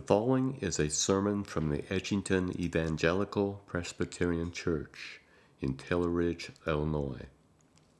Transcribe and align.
The 0.00 0.06
following 0.06 0.56
is 0.62 0.78
a 0.78 0.88
sermon 0.88 1.44
from 1.44 1.68
the 1.68 1.82
Edgington 1.82 2.58
Evangelical 2.58 3.60
Presbyterian 3.66 4.50
Church 4.50 5.20
in 5.60 5.74
Taylor 5.74 6.08
Ridge, 6.08 6.52
Illinois. 6.66 7.26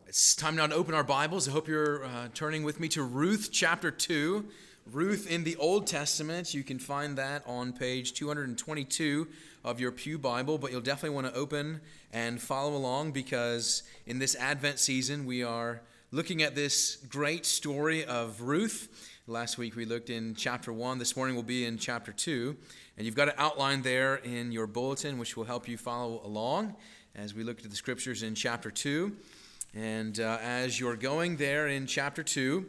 It's 0.07 0.35
time 0.35 0.57
now 0.57 0.67
to 0.67 0.75
open 0.75 0.95
our 0.95 1.05
Bibles. 1.05 1.47
I 1.47 1.51
hope 1.51 1.69
you're 1.69 2.07
uh, 2.07 2.29
turning 2.33 2.63
with 2.63 2.81
me 2.81 2.89
to 2.89 3.03
Ruth 3.03 3.51
chapter 3.53 3.91
2. 3.91 4.47
Ruth 4.91 5.31
in 5.31 5.45
the 5.45 5.57
Old 5.57 5.87
Testament. 5.87 6.55
You 6.55 6.63
can 6.63 6.79
find 6.79 7.19
that 7.19 7.43
on 7.47 7.75
page 7.75 8.15
222 8.15 9.29
of 9.63 9.79
your 9.79 9.93
Pew 9.93 10.17
Bible, 10.17 10.57
but 10.57 10.73
you'll 10.73 10.81
definitely 10.81 11.15
want 11.15 11.27
to 11.27 11.39
open 11.39 11.83
and 12.15 12.41
follow 12.41 12.75
along 12.75 13.13
because 13.13 13.83
in 14.07 14.19
this 14.19 14.35
Advent 14.37 14.79
season 14.79 15.27
we 15.27 15.43
are 15.43 15.83
looking 16.13 16.43
at 16.43 16.55
this 16.55 16.97
great 16.97 17.45
story 17.45 18.07
of 18.07 18.41
Ruth. 18.41 19.20
Last 19.27 19.59
week 19.59 19.77
we 19.77 19.85
looked 19.85 20.09
in 20.09 20.35
chapter 20.35 20.73
1. 20.73 20.99
This 20.99 21.15
morning 21.15 21.37
we'll 21.37 21.45
be 21.45 21.67
in 21.67 21.77
chapter 21.77 22.11
2. 22.11 22.57
And 22.97 23.05
you've 23.05 23.15
got 23.15 23.29
an 23.29 23.35
outline 23.37 23.83
there 23.83 24.17
in 24.17 24.51
your 24.51 24.67
bulletin, 24.67 25.19
which 25.19 25.37
will 25.37 25.45
help 25.45 25.69
you 25.69 25.77
follow 25.77 26.23
along 26.25 26.75
as 27.15 27.35
we 27.35 27.45
look 27.45 27.63
at 27.63 27.69
the 27.69 27.77
scriptures 27.77 28.23
in 28.23 28.35
chapter 28.35 28.71
2. 28.71 29.15
And 29.75 30.19
uh, 30.19 30.39
as 30.43 30.81
you're 30.81 30.97
going 30.97 31.37
there 31.37 31.69
in 31.69 31.87
chapter 31.87 32.23
2, 32.23 32.67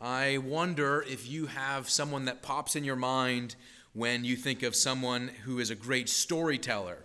I 0.00 0.38
wonder 0.38 1.04
if 1.08 1.28
you 1.28 1.46
have 1.46 1.90
someone 1.90 2.24
that 2.26 2.40
pops 2.40 2.76
in 2.76 2.84
your 2.84 2.96
mind 2.96 3.56
when 3.92 4.24
you 4.24 4.36
think 4.36 4.62
of 4.62 4.76
someone 4.76 5.32
who 5.44 5.58
is 5.58 5.70
a 5.70 5.74
great 5.74 6.08
storyteller. 6.08 6.98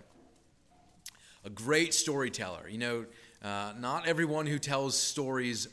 A 1.44 1.50
great 1.50 1.92
storyteller. 1.92 2.68
You 2.68 2.78
know, 2.78 3.06
uh, 3.42 3.72
not 3.78 4.06
everyone 4.06 4.46
who 4.46 4.60
tells 4.60 4.96
stories 4.96 5.66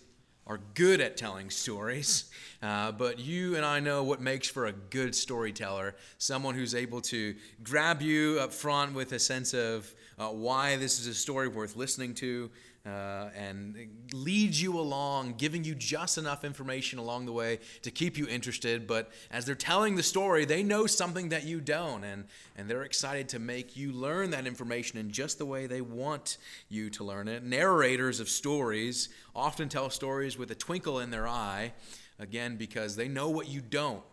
are 0.46 0.60
good 0.74 1.00
at 1.02 1.18
telling 1.18 1.50
stories, 1.50 2.26
uh, 2.62 2.92
but 2.92 3.20
you 3.20 3.56
and 3.56 3.66
I 3.66 3.80
know 3.80 4.04
what 4.04 4.22
makes 4.22 4.48
for 4.48 4.66
a 4.66 4.72
good 4.72 5.16
storyteller 5.16 5.96
someone 6.18 6.56
who's 6.56 6.76
able 6.76 7.02
to 7.02 7.36
grab 7.64 8.02
you 8.02 8.40
up 8.40 8.52
front 8.52 8.94
with 8.94 9.12
a 9.14 9.20
sense 9.20 9.54
of 9.54 9.94
uh, 10.20 10.28
why 10.30 10.76
this 10.76 11.00
is 11.00 11.08
a 11.08 11.14
story 11.14 11.48
worth 11.48 11.76
listening 11.76 12.14
to, 12.16 12.50
uh, 12.86 13.30
and 13.36 13.78
leads 14.12 14.62
you 14.62 14.78
along, 14.78 15.36
giving 15.38 15.64
you 15.64 15.74
just 15.74 16.18
enough 16.18 16.44
information 16.44 17.00
along 17.00 17.26
the 17.26 17.32
way 17.32 17.60
to 17.82 17.90
keep 17.90 18.18
you 18.18 18.28
interested. 18.28 18.86
But 18.86 19.10
as 19.32 19.46
they're 19.46 19.56
telling 19.56 19.96
the 19.96 20.04
story, 20.04 20.44
they 20.44 20.64
know 20.64 20.86
something 20.86 21.30
that 21.30 21.46
you 21.46 21.62
don't, 21.62 22.04
and, 22.04 22.26
and 22.58 22.70
they're 22.70 22.84
excited 22.84 23.30
to 23.30 23.40
make 23.40 23.78
you 23.78 23.94
learn 23.94 24.32
that 24.32 24.46
information 24.46 25.00
in 25.00 25.12
just 25.12 25.38
the 25.38 25.46
way 25.46 25.66
they 25.66 25.82
want 25.82 26.38
you 26.68 26.90
to 26.90 27.04
learn 27.06 27.28
it. 27.30 27.44
Narrators 27.44 28.20
of 28.20 28.28
stories 28.28 29.08
often 29.34 29.70
tell 29.70 29.90
stories 29.90 30.38
with 30.38 30.52
a 30.52 30.56
twinkle 30.56 31.00
in 31.00 31.10
their 31.10 31.28
eye, 31.28 31.72
again, 32.20 32.58
because 32.58 32.98
they 32.98 33.08
know 33.08 33.30
what 33.30 33.48
you 33.48 33.62
don't. 33.62 34.04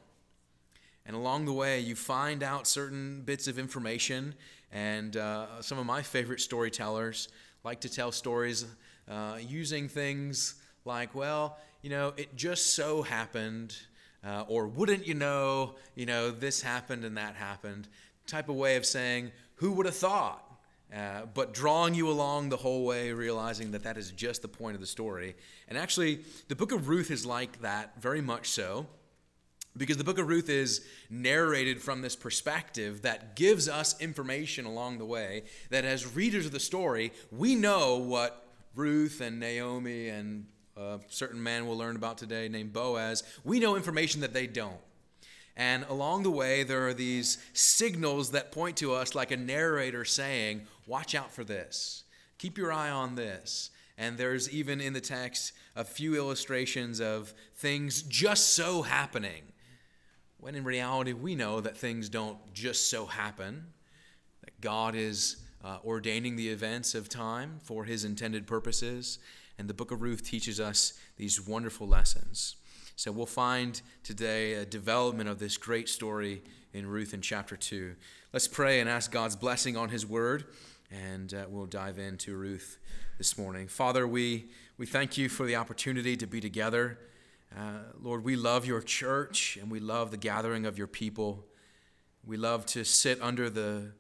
And 1.07 1.17
along 1.17 1.47
the 1.47 1.53
way, 1.53 1.81
you 1.81 1.95
find 1.97 2.43
out 2.43 2.67
certain 2.67 3.23
bits 3.23 3.49
of 3.49 3.59
information. 3.59 4.35
And 4.71 5.17
uh, 5.17 5.63
some 5.63 5.79
of 5.79 5.87
my 5.87 6.03
favorite 6.03 6.41
storytellers 6.41 7.29
like 7.65 7.81
to 7.81 7.89
tell 7.89 8.13
stories 8.13 8.67
uh, 9.09 9.39
using 9.41 9.89
things 9.89 10.55
like, 10.85 11.15
well, 11.15 11.59
you 11.83 11.91
know, 11.91 12.13
it 12.17 12.37
just 12.37 12.75
so 12.75 13.03
happened, 13.03 13.77
uh, 14.25 14.45
or 14.49 14.67
wouldn't 14.67 15.07
you 15.07 15.15
know, 15.15 15.75
you 15.95 16.07
know, 16.07 16.31
this 16.31 16.63
happened 16.63 17.05
and 17.05 17.17
that 17.17 17.35
happened, 17.35 17.89
type 18.27 18.49
of 18.49 18.57
way 18.57 18.77
of 18.77 18.87
saying, 18.87 19.31
who 19.57 19.73
would 19.73 19.87
have 19.87 19.97
thought? 19.97 20.47
Uh, 20.95 21.23
but 21.35 21.55
drawing 21.55 21.95
you 21.95 22.09
along 22.09 22.49
the 22.49 22.57
whole 22.57 22.85
way, 22.85 23.13
realizing 23.13 23.71
that 23.71 23.85
that 23.85 23.97
is 23.97 24.11
just 24.11 24.43
the 24.43 24.49
point 24.49 24.75
of 24.75 24.81
the 24.81 24.87
story. 24.87 25.37
And 25.69 25.79
actually, 25.79 26.21
the 26.49 26.57
book 26.57 26.73
of 26.73 26.89
Ruth 26.89 27.11
is 27.11 27.25
like 27.25 27.61
that, 27.61 28.01
very 28.01 28.21
much 28.21 28.49
so 28.49 28.87
because 29.77 29.97
the 29.97 30.05
book 30.05 30.19
of 30.19 30.29
Ruth 30.29 30.49
is 30.49 30.85
narrated 31.09 31.81
from 31.81 32.03
this 32.03 32.17
perspective 32.17 33.03
that 33.03 33.37
gives 33.37 33.69
us 33.69 34.01
information 34.01 34.67
along 34.67 34.99
the 34.99 35.05
way 35.05 35.45
that 35.71 35.85
as 35.85 36.15
readers 36.15 36.47
of 36.47 36.53
the 36.53 36.61
story, 36.61 37.13
we 37.31 37.55
know 37.55 37.97
what 37.97 38.47
Ruth 38.75 39.21
and 39.21 39.39
Naomi 39.39 40.09
and 40.09 40.47
a 40.77 41.01
certain 41.09 41.43
man 41.43 41.67
we'll 41.67 41.77
learn 41.77 41.97
about 41.97 42.19
today 42.19 42.49
named 42.49 42.73
Boaz, 42.73 43.23
we 43.45 43.61
know 43.61 43.77
information 43.77 44.21
that 44.23 44.33
they 44.33 44.47
don't. 44.47 44.81
And 45.57 45.85
along 45.89 46.23
the 46.23 46.31
way, 46.31 46.63
there 46.63 46.87
are 46.87 46.95
these 46.95 47.39
signals 47.53 48.31
that 48.31 48.53
point 48.53 48.77
to 48.79 48.95
us 48.95 49.15
like 49.15 49.31
a 49.31 49.37
narrator 49.37 50.05
saying, 50.05 50.63
Watch 50.87 51.15
out 51.15 51.31
for 51.33 51.45
this. 51.45 52.05
Keep 52.39 52.57
your 52.57 52.73
eye 52.73 52.91
on 52.91 53.15
this. 53.15 53.71
And 53.99 54.17
there's 54.17 54.49
even 54.51 54.81
in 54.81 54.95
the 54.95 55.01
text 55.01 55.53
a 55.77 55.85
few 55.85 56.17
illustrations 56.17 57.01
of 57.01 57.35
things 57.55 58.03
just 58.03 58.55
so 58.55 58.83
happening 58.83 59.43
when 60.41 60.55
in 60.55 60.65
reality, 60.65 61.13
we 61.13 61.35
know 61.35 61.61
that 61.61 61.77
things 61.77 62.09
don't 62.09 62.39
just 62.55 62.91
so 62.91 63.07
happen, 63.07 63.67
that 64.43 64.59
God 64.61 64.95
is 64.95 65.37
uh, 65.63 65.79
ordaining 65.85 66.37
the 66.37 66.49
events 66.49 66.95
of 66.95 67.09
time 67.09 67.59
for 67.63 67.85
his 67.85 68.05
intended 68.05 68.47
purposes. 68.47 69.19
And 69.59 69.69
the 69.69 69.75
book 69.75 69.91
of 69.91 70.01
Ruth 70.01 70.25
teaches 70.25 70.59
us 70.59 70.95
these 71.17 71.47
wonderful 71.47 71.87
lessons. 71.87 72.57
So 72.97 73.13
we'll 73.13 73.27
find 73.27 73.81
today 74.03 74.55
a 74.55 74.65
development 74.65 75.29
of 75.29 75.39
this 75.39 75.57
great 75.59 75.89
story 75.89 76.43
in 76.73 76.87
Ruth 76.87 77.13
in 77.13 77.21
chapter 77.21 77.57
2. 77.57 77.95
Let's 78.33 78.49
pray 78.49 78.81
and 78.81 78.89
ask 78.89 79.13
God's 79.13 79.37
blessing 79.37 79.77
on 79.77 79.91
his 79.91 80.07
word, 80.07 80.45
and 80.91 81.33
uh, 81.35 81.45
we'll 81.49 81.67
dive 81.67 81.99
into 81.99 82.37
Ruth 82.37 82.79
this 83.19 83.37
morning. 83.37 83.69
Father, 83.69 84.07
we, 84.07 84.47
we 84.79 84.87
thank 84.87 85.19
you 85.19 85.29
for 85.29 85.45
the 85.45 85.57
opportunity 85.57 86.17
to 86.17 86.27
be 86.27 86.41
together. 86.41 86.99
Uh, 87.57 87.81
Lord, 88.01 88.23
we 88.25 88.37
love 88.37 88.65
your 88.65 88.81
church 88.81 89.59
and 89.61 89.71
we 89.71 89.81
love 89.81 90.11
the 90.11 90.17
gathering 90.17 90.67
of 90.67 90.79
your 90.79 90.87
people. 90.87 91.45
We 92.25 92.37
love 92.37 92.65
to 92.67 92.85
sit 92.85 93.21
under 93.21 93.51
the 93.51 93.93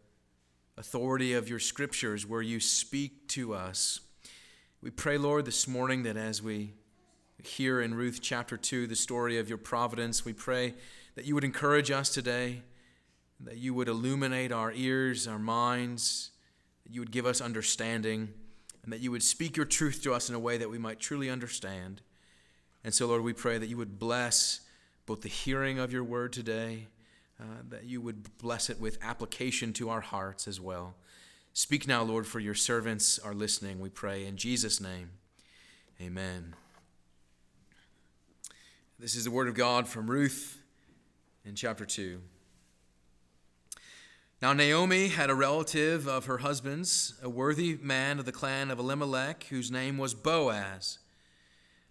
authority 0.77 1.34
of 1.34 1.49
your 1.49 1.59
scriptures 1.59 2.27
where 2.27 2.43
you 2.43 2.60
speak 2.60 3.27
to 3.28 3.55
us. 3.55 4.00
We 4.81 4.91
pray, 4.91 5.19
Lord, 5.19 5.44
this 5.44 5.66
morning 5.66 6.05
that 6.05 6.16
as 6.16 6.43
we 6.43 6.75
hear 7.43 7.81
in 7.81 7.94
Ruth 7.94 8.21
chapter 8.22 8.56
2 8.56 8.87
the 8.87 8.97
story 8.97 9.39
of 9.39 9.49
your 9.49 9.59
providence, 9.59 10.25
we 10.25 10.33
pray 10.33 10.75
that 11.16 11.25
you 11.25 11.34
would 11.34 11.44
encourage 11.44 11.91
us 11.91 12.09
today, 12.10 12.62
that 13.41 13.56
you 13.56 13.75
would 13.75 13.89
illuminate 13.89 14.53
our 14.53 14.72
ears, 14.72 15.27
our 15.27 15.39
minds, 15.39 16.31
that 16.84 16.94
you 16.94 17.00
would 17.00 17.10
give 17.10 17.27
us 17.27 17.41
understanding, 17.41 18.28
and 18.84 18.93
that 18.93 19.00
you 19.00 19.10
would 19.10 19.22
speak 19.22 19.56
your 19.56 19.66
truth 19.66 20.03
to 20.03 20.15
us 20.15 20.28
in 20.28 20.34
a 20.34 20.41
way 20.41 20.56
that 20.56 20.71
we 20.71 20.78
might 20.78 21.00
truly 21.00 21.28
understand. 21.28 22.00
And 22.83 22.95
so, 22.95 23.07
Lord, 23.07 23.23
we 23.23 23.33
pray 23.33 23.59
that 23.59 23.69
you 23.69 23.77
would 23.77 23.99
bless 23.99 24.61
both 25.07 25.23
the 25.23 25.29
hearing 25.29 25.79
of 25.79 25.93
your 25.93 26.05
word 26.05 26.33
today, 26.33 26.87
uh, 27.41 27.63
that 27.69 27.85
you 27.85 28.01
would 28.01 28.39
bless 28.39 28.71
it 28.71 28.81
with 28.81 28.99
application 29.03 29.73
to 29.75 29.91
our 29.91 30.01
hearts 30.01 30.47
as 30.49 30.61
well. 30.61 30.95
Speak 31.53 31.87
now, 31.87 32.03
Lord, 32.03 32.27
for 32.27 32.41
your 32.41 32.55
servants 32.55 33.19
are 33.19 33.35
listening, 33.35 33.81
we 33.81 33.89
pray. 33.89 34.25
In 34.25 34.37
Jesus' 34.37 34.81
name, 34.81 35.11
amen. 36.01 36.55
This 38.99 39.15
is 39.15 39.25
the 39.25 39.31
word 39.31 39.49
of 39.49 39.55
God 39.55 39.89
from 39.89 40.11
Ruth 40.11 40.59
in 41.45 41.55
chapter 41.55 41.85
2. 41.85 42.21
Now, 44.43 44.53
Naomi 44.53 45.09
had 45.09 45.29
a 45.29 45.35
relative 45.35 46.07
of 46.07 46.27
her 46.27 46.39
husband's, 46.39 47.15
a 47.23 47.29
worthy 47.29 47.79
man 47.83 48.19
of 48.19 48.25
the 48.25 48.33
clan 48.33 48.71
of 48.71 48.79
Elimelech, 48.79 49.45
whose 49.45 49.71
name 49.71 49.99
was 49.99 50.15
Boaz. 50.15 50.99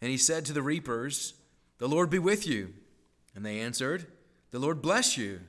and 0.00 0.10
he 0.10 0.18
said 0.18 0.44
to 0.44 0.52
the 0.52 0.62
reapers, 0.62 1.34
The 1.78 1.88
Lord 1.88 2.10
be 2.10 2.18
with 2.18 2.46
you. 2.46 2.74
And 3.34 3.44
they 3.44 3.60
answered, 3.60 4.06
The 4.50 4.58
Lord 4.58 4.82
bless 4.82 5.16
you. 5.16 5.40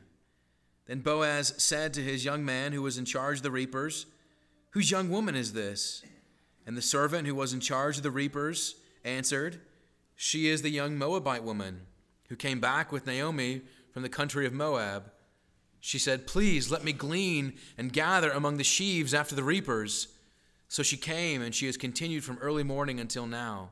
Then 0.86 1.00
Boaz 1.00 1.54
said 1.58 1.94
to 1.94 2.04
his 2.04 2.24
young 2.24 2.46
man 2.46 2.72
who 2.72 2.82
was 2.82 2.98
in 2.98 3.06
charge 3.06 3.38
of 3.38 3.44
the 3.44 3.52
reapers, 3.52 4.06
Whose 4.72 4.92
young 4.92 5.10
woman 5.10 5.36
is 5.36 5.54
this? 5.54 6.04
And 6.66 6.78
the 6.78 6.82
servant 6.82 7.28
who 7.28 7.36
was 7.36 7.54
in 7.54 7.60
charge 7.60 7.98
of 7.98 8.04
the 8.04 8.12
reapers 8.12 8.76
answered, 9.04 9.62
She 10.16 10.48
is 10.48 10.62
the 10.62 10.70
young 10.70 10.98
Moabite 10.98 11.44
woman 11.44 11.82
who 12.30 12.36
came 12.36 12.60
back 12.60 12.92
with 12.92 13.06
Naomi 13.06 13.62
from 13.92 14.04
the 14.04 14.10
country 14.10 14.46
of 14.46 14.54
Moab. 14.54 15.12
She 15.80 16.00
said, 16.00 16.28
Please 16.28 16.72
let 16.72 16.84
me 16.84 16.94
glean 16.94 17.54
and 17.78 17.94
gather 17.94 18.32
among 18.32 18.58
the 18.58 18.64
sheaves 18.64 19.14
after 19.14 19.36
the 19.36 19.44
reapers. 19.44 20.10
So 20.70 20.84
she 20.84 20.98
came, 20.98 21.42
and 21.42 21.56
she 21.56 21.66
has 21.66 21.78
continued 21.78 22.26
from 22.26 22.38
early 22.40 22.64
morning 22.64 23.00
until 23.00 23.26
now 23.26 23.72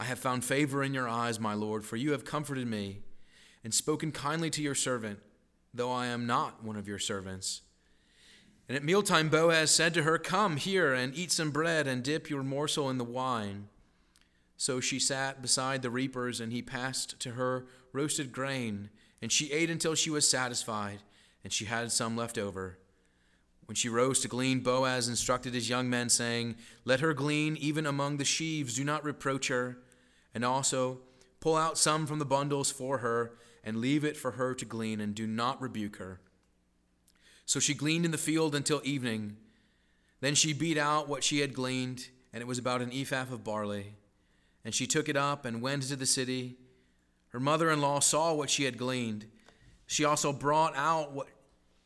I 0.00 0.04
have 0.04 0.18
found 0.18 0.46
favor 0.46 0.82
in 0.82 0.94
your 0.94 1.06
eyes, 1.06 1.38
my 1.38 1.52
Lord, 1.52 1.84
for 1.84 1.96
you 1.96 2.12
have 2.12 2.24
comforted 2.24 2.66
me 2.66 3.00
and 3.62 3.74
spoken 3.74 4.12
kindly 4.12 4.48
to 4.48 4.62
your 4.62 4.74
servant, 4.74 5.18
though 5.74 5.92
I 5.92 6.06
am 6.06 6.26
not 6.26 6.64
one 6.64 6.76
of 6.76 6.88
your 6.88 6.98
servants. 6.98 7.60
And 8.66 8.74
at 8.74 8.82
mealtime, 8.82 9.28
Boaz 9.28 9.70
said 9.70 9.92
to 9.92 10.04
her, 10.04 10.16
Come 10.16 10.56
here 10.56 10.94
and 10.94 11.14
eat 11.14 11.30
some 11.30 11.50
bread 11.50 11.86
and 11.86 12.02
dip 12.02 12.30
your 12.30 12.42
morsel 12.42 12.88
in 12.88 12.96
the 12.96 13.04
wine. 13.04 13.68
So 14.56 14.80
she 14.80 14.98
sat 14.98 15.42
beside 15.42 15.82
the 15.82 15.90
reapers, 15.90 16.40
and 16.40 16.50
he 16.50 16.62
passed 16.62 17.20
to 17.20 17.32
her 17.32 17.66
roasted 17.92 18.32
grain, 18.32 18.88
and 19.20 19.30
she 19.30 19.52
ate 19.52 19.68
until 19.68 19.94
she 19.94 20.08
was 20.08 20.26
satisfied, 20.26 21.00
and 21.44 21.52
she 21.52 21.66
had 21.66 21.92
some 21.92 22.16
left 22.16 22.38
over. 22.38 22.78
When 23.66 23.74
she 23.74 23.90
rose 23.90 24.20
to 24.20 24.28
glean, 24.28 24.60
Boaz 24.60 25.08
instructed 25.08 25.52
his 25.52 25.68
young 25.68 25.90
men, 25.90 26.08
saying, 26.08 26.56
Let 26.86 27.00
her 27.00 27.12
glean 27.12 27.58
even 27.58 27.84
among 27.84 28.16
the 28.16 28.24
sheaves, 28.24 28.76
do 28.76 28.82
not 28.82 29.04
reproach 29.04 29.48
her, 29.48 29.76
and 30.34 30.44
also 30.44 30.98
pull 31.40 31.56
out 31.56 31.78
some 31.78 32.06
from 32.06 32.18
the 32.18 32.24
bundles 32.24 32.70
for 32.70 32.98
her 32.98 33.32
and 33.64 33.78
leave 33.78 34.04
it 34.04 34.16
for 34.16 34.32
her 34.32 34.54
to 34.54 34.64
glean, 34.64 35.00
and 35.00 35.14
do 35.14 35.26
not 35.26 35.60
rebuke 35.60 35.96
her. 35.96 36.20
So 37.44 37.60
she 37.60 37.74
gleaned 37.74 38.04
in 38.04 38.10
the 38.10 38.18
field 38.18 38.54
until 38.54 38.80
evening. 38.84 39.36
Then 40.20 40.34
she 40.34 40.52
beat 40.52 40.78
out 40.78 41.08
what 41.08 41.24
she 41.24 41.40
had 41.40 41.52
gleaned, 41.52 42.08
and 42.32 42.40
it 42.40 42.46
was 42.46 42.58
about 42.58 42.80
an 42.80 42.92
ephah 42.92 43.22
of 43.22 43.44
barley. 43.44 43.94
And 44.64 44.74
she 44.74 44.86
took 44.86 45.08
it 45.08 45.16
up 45.16 45.44
and 45.44 45.60
went 45.60 45.82
into 45.82 45.96
the 45.96 46.06
city. 46.06 46.56
Her 47.30 47.40
mother 47.40 47.70
in 47.70 47.80
law 47.80 48.00
saw 48.00 48.32
what 48.32 48.50
she 48.50 48.64
had 48.64 48.78
gleaned. 48.78 49.26
She 49.86 50.04
also 50.04 50.32
brought 50.32 50.76
out 50.76 51.12
what 51.12 51.28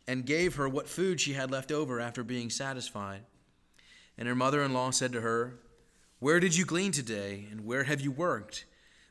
and 0.06 0.26
gave 0.26 0.56
her 0.56 0.68
what 0.68 0.88
food 0.88 1.20
she 1.20 1.32
had 1.32 1.50
left 1.50 1.72
over 1.72 1.98
after 1.98 2.22
being 2.22 2.50
satisfied. 2.50 3.22
And 4.18 4.28
her 4.28 4.34
mother 4.34 4.62
in 4.62 4.74
law 4.74 4.90
said 4.90 5.12
to 5.12 5.22
her, 5.22 5.58
Where 6.18 6.40
did 6.40 6.56
you 6.56 6.64
glean 6.64 6.92
today, 6.92 7.46
and 7.50 7.64
where 7.64 7.84
have 7.84 8.00
you 8.00 8.10
worked? 8.10 8.64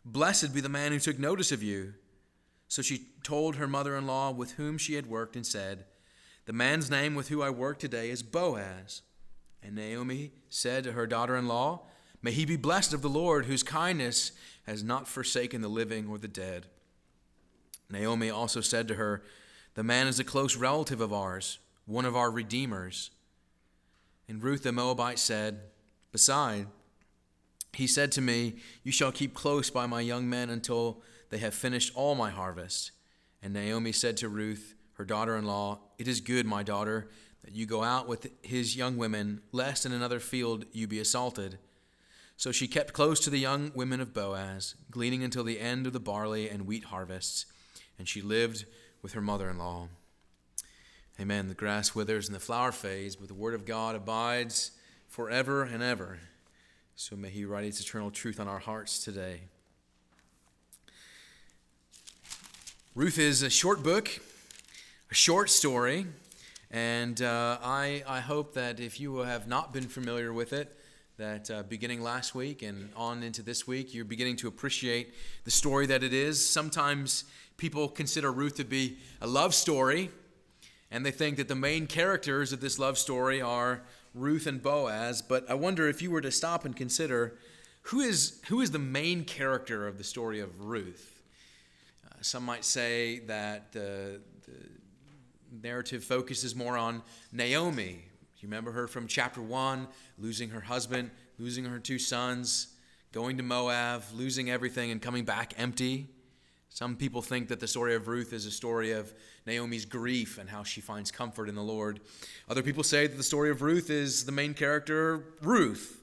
Blessed 0.05 0.53
be 0.53 0.61
the 0.61 0.69
man 0.69 0.91
who 0.91 0.99
took 0.99 1.19
notice 1.19 1.51
of 1.51 1.63
you. 1.63 1.93
So 2.67 2.81
she 2.81 3.07
told 3.23 3.55
her 3.55 3.67
mother 3.67 3.95
in 3.95 4.07
law 4.07 4.31
with 4.31 4.53
whom 4.53 4.77
she 4.77 4.95
had 4.95 5.07
worked 5.07 5.35
and 5.35 5.45
said, 5.45 5.85
The 6.45 6.53
man's 6.53 6.89
name 6.89 7.13
with 7.15 7.29
whom 7.29 7.41
I 7.41 7.49
work 7.49 7.77
today 7.77 8.09
is 8.09 8.23
Boaz. 8.23 9.01
And 9.61 9.75
Naomi 9.75 10.31
said 10.49 10.83
to 10.83 10.93
her 10.93 11.07
daughter 11.07 11.37
in 11.37 11.47
law, 11.47 11.83
May 12.21 12.31
he 12.31 12.45
be 12.45 12.55
blessed 12.55 12.93
of 12.93 13.01
the 13.01 13.09
Lord, 13.09 13.45
whose 13.45 13.63
kindness 13.63 14.31
has 14.65 14.83
not 14.83 15.07
forsaken 15.07 15.61
the 15.61 15.67
living 15.67 16.07
or 16.07 16.17
the 16.17 16.27
dead. 16.27 16.65
Naomi 17.89 18.29
also 18.29 18.61
said 18.61 18.87
to 18.87 18.95
her, 18.95 19.23
The 19.75 19.83
man 19.83 20.07
is 20.07 20.19
a 20.19 20.23
close 20.23 20.55
relative 20.55 21.01
of 21.01 21.13
ours, 21.13 21.59
one 21.85 22.05
of 22.05 22.15
our 22.15 22.31
redeemers. 22.31 23.11
And 24.27 24.41
Ruth 24.41 24.63
the 24.63 24.71
Moabite 24.71 25.19
said, 25.19 25.59
Beside, 26.11 26.67
he 27.73 27.87
said 27.87 28.11
to 28.13 28.21
me, 28.21 28.55
You 28.83 28.91
shall 28.91 29.11
keep 29.11 29.33
close 29.33 29.69
by 29.69 29.85
my 29.85 30.01
young 30.01 30.29
men 30.29 30.49
until 30.49 31.01
they 31.29 31.39
have 31.39 31.53
finished 31.53 31.91
all 31.95 32.15
my 32.15 32.29
harvest. 32.29 32.91
And 33.41 33.53
Naomi 33.53 33.91
said 33.91 34.17
to 34.17 34.29
Ruth, 34.29 34.75
her 34.93 35.05
daughter 35.05 35.35
in 35.35 35.45
law, 35.45 35.79
It 35.97 36.07
is 36.07 36.21
good, 36.21 36.45
my 36.45 36.63
daughter, 36.63 37.09
that 37.43 37.53
you 37.53 37.65
go 37.65 37.83
out 37.83 38.07
with 38.07 38.31
his 38.41 38.75
young 38.75 38.97
women, 38.97 39.41
lest 39.51 39.85
in 39.85 39.91
another 39.91 40.19
field 40.19 40.65
you 40.71 40.87
be 40.87 40.99
assaulted. 40.99 41.57
So 42.37 42.51
she 42.51 42.67
kept 42.67 42.93
close 42.93 43.19
to 43.21 43.29
the 43.29 43.39
young 43.39 43.71
women 43.75 44.01
of 44.01 44.13
Boaz, 44.13 44.75
gleaning 44.91 45.23
until 45.23 45.43
the 45.43 45.59
end 45.59 45.87
of 45.87 45.93
the 45.93 45.99
barley 45.99 46.49
and 46.49 46.67
wheat 46.67 46.85
harvests, 46.85 47.45
and 47.97 48.07
she 48.07 48.21
lived 48.21 48.65
with 49.01 49.13
her 49.13 49.21
mother 49.21 49.49
in 49.49 49.57
law. 49.57 49.89
Amen. 51.19 51.47
The 51.47 51.53
grass 51.53 51.93
withers 51.93 52.27
and 52.27 52.35
the 52.35 52.39
flower 52.39 52.71
fades, 52.71 53.15
but 53.15 53.27
the 53.27 53.33
word 53.33 53.53
of 53.53 53.65
God 53.65 53.95
abides 53.95 54.71
forever 55.07 55.63
and 55.63 55.83
ever. 55.83 56.19
So 56.95 57.15
may 57.15 57.31
he 57.31 57.43
write 57.43 57.65
its 57.65 57.81
eternal 57.81 58.11
truth 58.11 58.39
on 58.39 58.47
our 58.47 58.59
hearts 58.59 59.03
today. 59.03 59.41
Ruth 62.93 63.17
is 63.17 63.41
a 63.41 63.49
short 63.49 63.81
book, 63.81 64.21
a 65.09 65.15
short 65.15 65.49
story, 65.49 66.05
and 66.69 67.19
uh, 67.19 67.57
I, 67.63 68.03
I 68.07 68.19
hope 68.19 68.53
that 68.53 68.79
if 68.79 68.99
you 68.99 69.17
have 69.17 69.47
not 69.47 69.73
been 69.73 69.87
familiar 69.87 70.31
with 70.31 70.53
it, 70.53 70.77
that 71.17 71.49
uh, 71.49 71.63
beginning 71.63 72.03
last 72.03 72.35
week 72.35 72.61
and 72.61 72.91
on 72.95 73.23
into 73.23 73.41
this 73.41 73.65
week, 73.65 73.95
you're 73.95 74.05
beginning 74.05 74.35
to 74.37 74.47
appreciate 74.47 75.15
the 75.45 75.51
story 75.51 75.87
that 75.87 76.03
it 76.03 76.13
is. 76.13 76.47
Sometimes 76.47 77.23
people 77.57 77.87
consider 77.87 78.31
Ruth 78.31 78.55
to 78.57 78.63
be 78.63 78.97
a 79.19 79.25
love 79.25 79.55
story, 79.55 80.11
and 80.91 81.03
they 81.03 81.11
think 81.11 81.37
that 81.37 81.47
the 81.47 81.55
main 81.55 81.87
characters 81.87 82.53
of 82.53 82.61
this 82.61 82.77
love 82.77 82.99
story 82.99 83.41
are 83.41 83.81
Ruth 84.13 84.47
and 84.47 84.61
Boaz. 84.61 85.21
But 85.21 85.49
I 85.49 85.53
wonder 85.53 85.87
if 85.87 86.01
you 86.01 86.11
were 86.11 86.21
to 86.21 86.31
stop 86.31 86.65
and 86.65 86.75
consider 86.75 87.37
who 87.83 87.99
is, 87.99 88.41
who 88.47 88.61
is 88.61 88.71
the 88.71 88.79
main 88.79 89.25
character 89.25 89.87
of 89.87 89.97
the 89.97 90.03
story 90.03 90.39
of 90.39 90.61
Ruth? 90.61 91.21
Uh, 92.05 92.15
some 92.21 92.43
might 92.43 92.63
say 92.63 93.19
that 93.19 93.73
the, 93.73 94.21
the 94.45 95.67
narrative 95.67 96.03
focuses 96.03 96.55
more 96.55 96.77
on 96.77 97.01
Naomi. 97.31 98.05
You 98.39 98.47
remember 98.47 98.71
her 98.71 98.87
from 98.87 99.07
chapter 99.07 99.41
1, 99.41 99.87
losing 100.17 100.49
her 100.49 100.61
husband, 100.61 101.11
losing 101.39 101.65
her 101.65 101.79
two 101.79 101.99
sons, 101.99 102.67
going 103.11 103.37
to 103.37 103.43
Moab, 103.43 104.03
losing 104.13 104.49
everything, 104.49 104.91
and 104.91 105.01
coming 105.01 105.23
back 105.23 105.53
empty. 105.57 106.07
Some 106.73 106.95
people 106.95 107.21
think 107.21 107.49
that 107.49 107.59
the 107.59 107.67
story 107.67 107.93
of 107.93 108.07
Ruth 108.07 108.33
is 108.33 108.47
a 108.47 108.51
story 108.51 108.93
of 108.93 109.13
Naomi's 109.45 109.85
grief 109.85 110.39
and 110.39 110.49
how 110.49 110.63
she 110.63 110.81
finds 110.81 111.11
comfort 111.11 111.47
in 111.47 111.53
the 111.53 111.61
Lord. 111.61 111.99
Other 112.49 112.63
people 112.63 112.81
say 112.81 113.05
that 113.05 113.15
the 113.15 113.21
story 113.21 113.51
of 113.51 113.61
Ruth 113.61 113.91
is 113.91 114.25
the 114.25 114.31
main 114.31 114.55
character, 114.55 115.23
Ruth, 115.43 116.01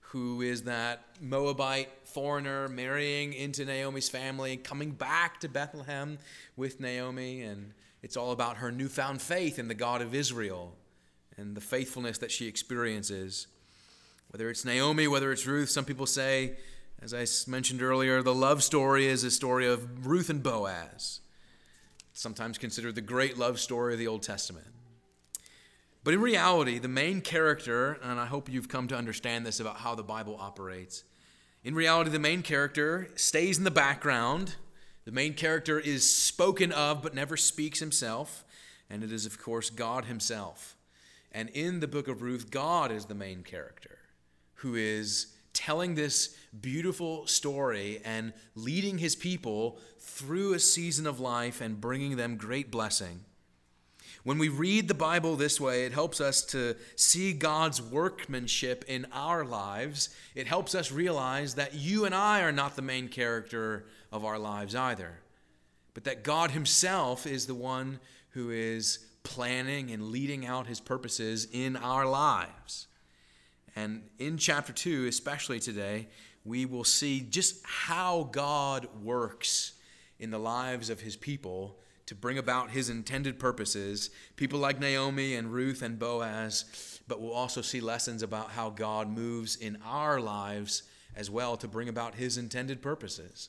who 0.00 0.40
is 0.40 0.62
that 0.62 1.04
Moabite 1.20 1.90
foreigner 2.04 2.68
marrying 2.68 3.34
into 3.34 3.66
Naomi's 3.66 4.08
family, 4.08 4.56
coming 4.56 4.92
back 4.92 5.40
to 5.40 5.48
Bethlehem 5.48 6.16
with 6.56 6.80
Naomi, 6.80 7.42
and 7.42 7.74
it's 8.02 8.16
all 8.16 8.32
about 8.32 8.56
her 8.56 8.72
newfound 8.72 9.20
faith 9.20 9.58
in 9.58 9.68
the 9.68 9.74
God 9.74 10.00
of 10.00 10.14
Israel 10.14 10.72
and 11.36 11.54
the 11.54 11.60
faithfulness 11.60 12.16
that 12.16 12.30
she 12.30 12.46
experiences. 12.46 13.46
Whether 14.30 14.48
it's 14.48 14.64
Naomi, 14.64 15.06
whether 15.06 15.30
it's 15.32 15.46
Ruth, 15.46 15.68
some 15.68 15.84
people 15.84 16.06
say, 16.06 16.56
as 17.00 17.14
I 17.14 17.26
mentioned 17.50 17.82
earlier, 17.82 18.22
the 18.22 18.34
love 18.34 18.62
story 18.62 19.06
is 19.06 19.22
a 19.22 19.30
story 19.30 19.66
of 19.66 20.06
Ruth 20.06 20.30
and 20.30 20.42
Boaz, 20.42 21.20
sometimes 22.12 22.58
considered 22.58 22.96
the 22.96 23.00
great 23.00 23.38
love 23.38 23.60
story 23.60 23.92
of 23.92 23.98
the 23.98 24.08
Old 24.08 24.22
Testament. 24.22 24.66
But 26.02 26.14
in 26.14 26.20
reality, 26.20 26.78
the 26.78 26.88
main 26.88 27.20
character, 27.20 27.98
and 28.02 28.18
I 28.18 28.26
hope 28.26 28.48
you've 28.48 28.68
come 28.68 28.88
to 28.88 28.96
understand 28.96 29.46
this 29.46 29.60
about 29.60 29.76
how 29.76 29.94
the 29.94 30.02
Bible 30.02 30.36
operates, 30.40 31.04
in 31.64 31.74
reality, 31.74 32.10
the 32.10 32.18
main 32.18 32.42
character 32.42 33.08
stays 33.16 33.58
in 33.58 33.64
the 33.64 33.70
background. 33.70 34.54
The 35.04 35.12
main 35.12 35.34
character 35.34 35.78
is 35.78 36.10
spoken 36.10 36.72
of 36.72 37.02
but 37.02 37.14
never 37.14 37.36
speaks 37.36 37.80
himself, 37.80 38.44
and 38.88 39.02
it 39.02 39.12
is, 39.12 39.26
of 39.26 39.40
course, 39.40 39.70
God 39.70 40.06
Himself. 40.06 40.76
And 41.30 41.50
in 41.50 41.80
the 41.80 41.88
book 41.88 42.08
of 42.08 42.22
Ruth, 42.22 42.50
God 42.50 42.90
is 42.90 43.04
the 43.04 43.14
main 43.14 43.42
character 43.42 43.98
who 44.54 44.74
is 44.74 45.26
telling 45.58 45.96
this 45.96 46.36
beautiful 46.60 47.26
story 47.26 48.00
and 48.04 48.32
leading 48.54 48.98
his 48.98 49.16
people 49.16 49.80
through 49.98 50.54
a 50.54 50.60
season 50.60 51.04
of 51.04 51.18
life 51.18 51.60
and 51.60 51.80
bringing 51.80 52.16
them 52.16 52.36
great 52.36 52.70
blessing. 52.70 53.24
When 54.22 54.38
we 54.38 54.48
read 54.48 54.86
the 54.86 54.94
Bible 54.94 55.34
this 55.34 55.60
way, 55.60 55.84
it 55.84 55.92
helps 55.92 56.20
us 56.20 56.42
to 56.46 56.76
see 56.94 57.32
God's 57.32 57.82
workmanship 57.82 58.84
in 58.86 59.06
our 59.12 59.44
lives. 59.44 60.10
It 60.36 60.46
helps 60.46 60.76
us 60.76 60.92
realize 60.92 61.56
that 61.56 61.74
you 61.74 62.04
and 62.04 62.14
I 62.14 62.42
are 62.42 62.52
not 62.52 62.76
the 62.76 62.82
main 62.82 63.08
character 63.08 63.86
of 64.12 64.24
our 64.24 64.38
lives 64.38 64.76
either, 64.76 65.18
but 65.92 66.04
that 66.04 66.22
God 66.22 66.52
Himself 66.52 67.26
is 67.26 67.46
the 67.46 67.54
one 67.54 67.98
who 68.30 68.50
is 68.50 69.00
planning 69.28 69.90
and 69.90 70.10
leading 70.10 70.46
out 70.46 70.66
his 70.66 70.80
purposes 70.80 71.46
in 71.52 71.76
our 71.76 72.06
lives. 72.06 72.86
And 73.78 74.02
in 74.18 74.38
chapter 74.38 74.72
2, 74.72 75.06
especially 75.06 75.60
today, 75.60 76.08
we 76.44 76.66
will 76.66 76.82
see 76.82 77.20
just 77.20 77.64
how 77.64 78.28
God 78.32 78.88
works 79.04 79.74
in 80.18 80.32
the 80.32 80.38
lives 80.38 80.90
of 80.90 81.00
his 81.00 81.14
people 81.14 81.78
to 82.06 82.16
bring 82.16 82.38
about 82.38 82.72
his 82.72 82.90
intended 82.90 83.38
purposes. 83.38 84.10
People 84.34 84.58
like 84.58 84.80
Naomi 84.80 85.36
and 85.36 85.52
Ruth 85.52 85.82
and 85.82 85.96
Boaz, 85.96 86.64
but 87.06 87.20
we'll 87.20 87.32
also 87.32 87.62
see 87.62 87.80
lessons 87.80 88.24
about 88.24 88.50
how 88.50 88.68
God 88.68 89.08
moves 89.08 89.54
in 89.54 89.78
our 89.86 90.20
lives 90.20 90.82
as 91.14 91.30
well 91.30 91.56
to 91.56 91.68
bring 91.68 91.88
about 91.88 92.16
his 92.16 92.36
intended 92.36 92.82
purposes. 92.82 93.48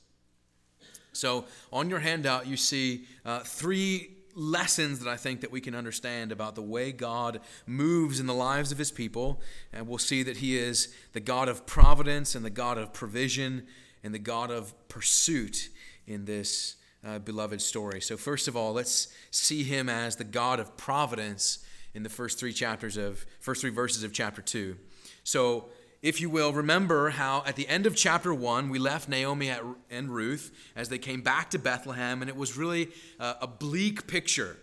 So, 1.11 1.45
on 1.73 1.89
your 1.89 1.99
handout, 1.99 2.45
you 2.45 2.55
see 2.55 3.05
uh, 3.25 3.39
three 3.39 4.18
lessons 4.39 4.99
that 4.99 5.09
I 5.09 5.17
think 5.17 5.41
that 5.41 5.51
we 5.51 5.61
can 5.61 5.75
understand 5.75 6.31
about 6.31 6.55
the 6.55 6.61
way 6.61 6.91
God 6.91 7.41
moves 7.67 8.19
in 8.19 8.25
the 8.25 8.33
lives 8.33 8.71
of 8.71 8.77
his 8.77 8.91
people. 8.91 9.41
And 9.73 9.87
we'll 9.87 9.97
see 9.97 10.23
that 10.23 10.37
he 10.37 10.57
is 10.57 10.93
the 11.13 11.19
God 11.19 11.49
of 11.49 11.65
providence 11.65 12.35
and 12.35 12.45
the 12.45 12.49
God 12.49 12.77
of 12.77 12.93
provision 12.93 13.67
and 14.03 14.13
the 14.13 14.19
God 14.19 14.49
of 14.49 14.73
pursuit 14.87 15.69
in 16.07 16.25
this 16.25 16.77
uh, 17.05 17.19
beloved 17.19 17.61
story. 17.61 18.01
So, 18.01 18.17
first 18.17 18.47
of 18.47 18.55
all, 18.55 18.73
let's 18.73 19.09
see 19.31 19.63
him 19.63 19.89
as 19.89 20.15
the 20.15 20.23
God 20.23 20.59
of 20.59 20.75
providence 20.77 21.59
in 21.93 22.03
the 22.03 22.09
first 22.09 22.39
three 22.39 22.53
chapters 22.53 22.97
of 22.97 23.25
first 23.39 23.61
three 23.61 23.69
verses 23.69 24.03
of 24.03 24.13
chapter 24.13 24.41
2. 24.41 24.77
So, 25.23 25.69
if 26.01 26.21
you 26.21 26.29
will, 26.29 26.53
remember 26.53 27.09
how 27.09 27.43
at 27.45 27.55
the 27.55 27.67
end 27.67 27.85
of 27.85 27.95
chapter 27.95 28.33
1, 28.33 28.69
we 28.69 28.79
left 28.79 29.09
Naomi 29.09 29.51
and 29.89 30.09
Ruth 30.09 30.51
as 30.75 30.89
they 30.89 30.97
came 30.97 31.21
back 31.21 31.49
to 31.49 31.59
Bethlehem, 31.59 32.21
and 32.21 32.29
it 32.29 32.37
was 32.37 32.57
really 32.57 32.89
a 33.19 33.47
bleak 33.47 34.07
picture. 34.07 34.57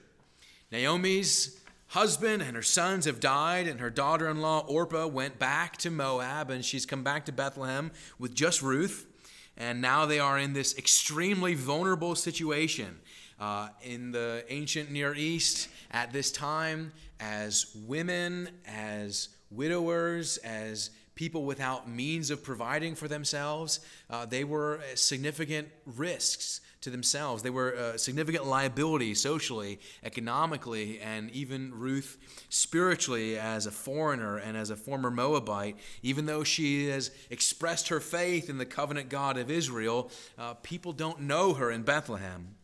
Naomi's 0.73 1.61
husband 1.89 2.43
and 2.43 2.57
her 2.57 2.63
sons 2.63 3.05
have 3.05 3.21
died, 3.21 3.69
and 3.69 3.81
her 3.81 3.91
daughter 3.91 4.29
in 4.29 4.41
law, 4.41 4.65
Orpah, 4.67 5.07
went 5.07 5.39
back 5.39 5.77
to 5.79 5.91
Moab, 5.91 6.51
and 6.51 6.65
she's 6.65 6.87
come 6.87 7.05
back 7.05 7.27
to 7.27 7.33
Bethlehem 7.33 7.93
with 8.19 8.35
just 8.35 8.63
Ruth. 8.63 9.07
And 9.59 9.81
now 9.81 10.05
they 10.05 10.19
are 10.19 10.39
in 10.39 10.53
this 10.53 10.77
extremely 10.77 11.55
vulnerable 11.55 12.15
situation. 12.15 12.99
Uh, 13.39 13.69
in 13.83 14.13
the 14.13 14.43
ancient 14.49 14.91
Near 14.91 15.15
East 15.15 15.69
at 15.91 16.11
this 16.11 16.33
time, 16.33 16.93
as 17.21 17.77
women, 17.87 18.49
as 18.67 19.29
widowers, 19.51 20.39
as 20.39 20.91
people 21.17 21.45
without 21.45 21.89
means 21.89 22.31
of 22.31 22.45
providing 22.45 22.95
for 22.95 23.09
themselves. 23.09 23.81
Uh, 24.09 24.25
they 24.25 24.45
were 24.45 24.81
significant 24.95 25.67
risks 25.85 26.61
to 26.83 26.91
themselves. 26.91 27.43
They 27.43 27.51
were 27.51 27.71
a 27.73 27.99
significant 27.99 28.47
liability 28.47 29.15
socially, 29.15 29.81
economically, 30.05 31.01
and 31.01 31.31
even 31.31 31.75
Ruth 31.75 32.19
spiritually 32.51 33.39
as 33.39 33.67
a 33.67 33.73
foreigner 33.73 34.37
and 34.37 34.57
as 34.57 34.71
a 34.71 34.77
former 34.77 35.11
Moabite. 35.11 35.77
Even 36.03 36.27
though 36.27 36.45
she 36.45 36.89
has 36.89 37.11
expressed 37.31 37.89
her 37.89 37.99
faith 37.99 38.49
in 38.49 38.59
the 38.59 38.67
covenant 38.67 39.09
God 39.09 39.39
of 39.39 39.51
Israel, 39.51 40.11
uh, 40.39 40.55
people 40.55 40.93
don't 40.93 41.23
know 41.23 41.55
her 41.55 41.73
in 41.73 41.83
Bethlehem. 41.83 42.55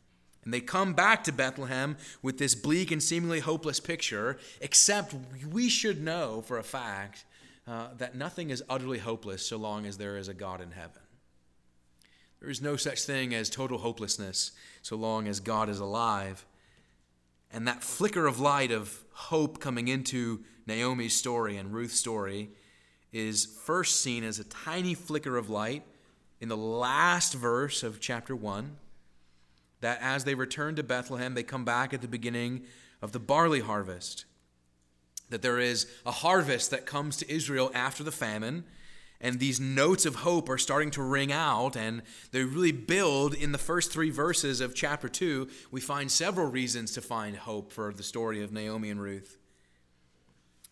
And 0.44 0.52
they 0.52 0.60
come 0.60 0.92
back 0.92 1.24
to 1.24 1.32
Bethlehem 1.32 1.96
with 2.20 2.36
this 2.36 2.54
bleak 2.54 2.90
and 2.90 3.02
seemingly 3.02 3.40
hopeless 3.40 3.80
picture, 3.80 4.38
except 4.60 5.14
we 5.50 5.68
should 5.68 6.02
know 6.02 6.42
for 6.42 6.58
a 6.58 6.64
fact 6.64 7.24
uh, 7.66 7.88
that 7.98 8.14
nothing 8.14 8.50
is 8.50 8.62
utterly 8.68 8.98
hopeless 8.98 9.46
so 9.46 9.56
long 9.56 9.86
as 9.86 9.98
there 9.98 10.16
is 10.16 10.28
a 10.28 10.34
God 10.34 10.60
in 10.60 10.72
heaven. 10.72 11.02
There 12.40 12.50
is 12.50 12.60
no 12.60 12.76
such 12.76 13.02
thing 13.02 13.34
as 13.34 13.48
total 13.48 13.78
hopelessness 13.78 14.50
so 14.82 14.96
long 14.96 15.28
as 15.28 15.38
God 15.38 15.68
is 15.68 15.78
alive. 15.78 16.44
And 17.52 17.68
that 17.68 17.84
flicker 17.84 18.26
of 18.26 18.40
light 18.40 18.72
of 18.72 19.04
hope 19.12 19.60
coming 19.60 19.86
into 19.86 20.42
Naomi's 20.66 21.14
story 21.14 21.56
and 21.56 21.72
Ruth's 21.72 21.94
story 21.94 22.50
is 23.12 23.46
first 23.46 24.00
seen 24.00 24.24
as 24.24 24.40
a 24.40 24.44
tiny 24.44 24.94
flicker 24.94 25.36
of 25.36 25.50
light 25.50 25.84
in 26.40 26.48
the 26.48 26.56
last 26.56 27.34
verse 27.34 27.84
of 27.84 28.00
chapter 28.00 28.34
1. 28.34 28.76
That 29.80 29.98
as 30.00 30.24
they 30.24 30.34
return 30.34 30.74
to 30.76 30.82
Bethlehem, 30.82 31.34
they 31.34 31.42
come 31.44 31.64
back 31.64 31.94
at 31.94 32.00
the 32.00 32.08
beginning 32.08 32.62
of 33.00 33.12
the 33.12 33.20
barley 33.20 33.60
harvest 33.60 34.24
that 35.32 35.42
there 35.42 35.58
is 35.58 35.86
a 36.06 36.12
harvest 36.12 36.70
that 36.70 36.86
comes 36.86 37.16
to 37.16 37.32
Israel 37.32 37.70
after 37.74 38.04
the 38.04 38.12
famine. 38.12 38.64
And 39.20 39.38
these 39.38 39.60
notes 39.60 40.04
of 40.04 40.16
hope 40.16 40.48
are 40.48 40.58
starting 40.58 40.90
to 40.92 41.02
ring 41.02 41.32
out, 41.32 41.76
and 41.76 42.02
they 42.32 42.42
really 42.42 42.72
build 42.72 43.34
in 43.34 43.52
the 43.52 43.58
first 43.58 43.92
three 43.92 44.10
verses 44.10 44.60
of 44.60 44.74
chapter 44.74 45.08
2. 45.08 45.48
We 45.70 45.80
find 45.80 46.10
several 46.10 46.48
reasons 46.48 46.92
to 46.92 47.00
find 47.00 47.36
hope 47.36 47.72
for 47.72 47.92
the 47.92 48.02
story 48.02 48.42
of 48.42 48.52
Naomi 48.52 48.90
and 48.90 49.00
Ruth. 49.00 49.38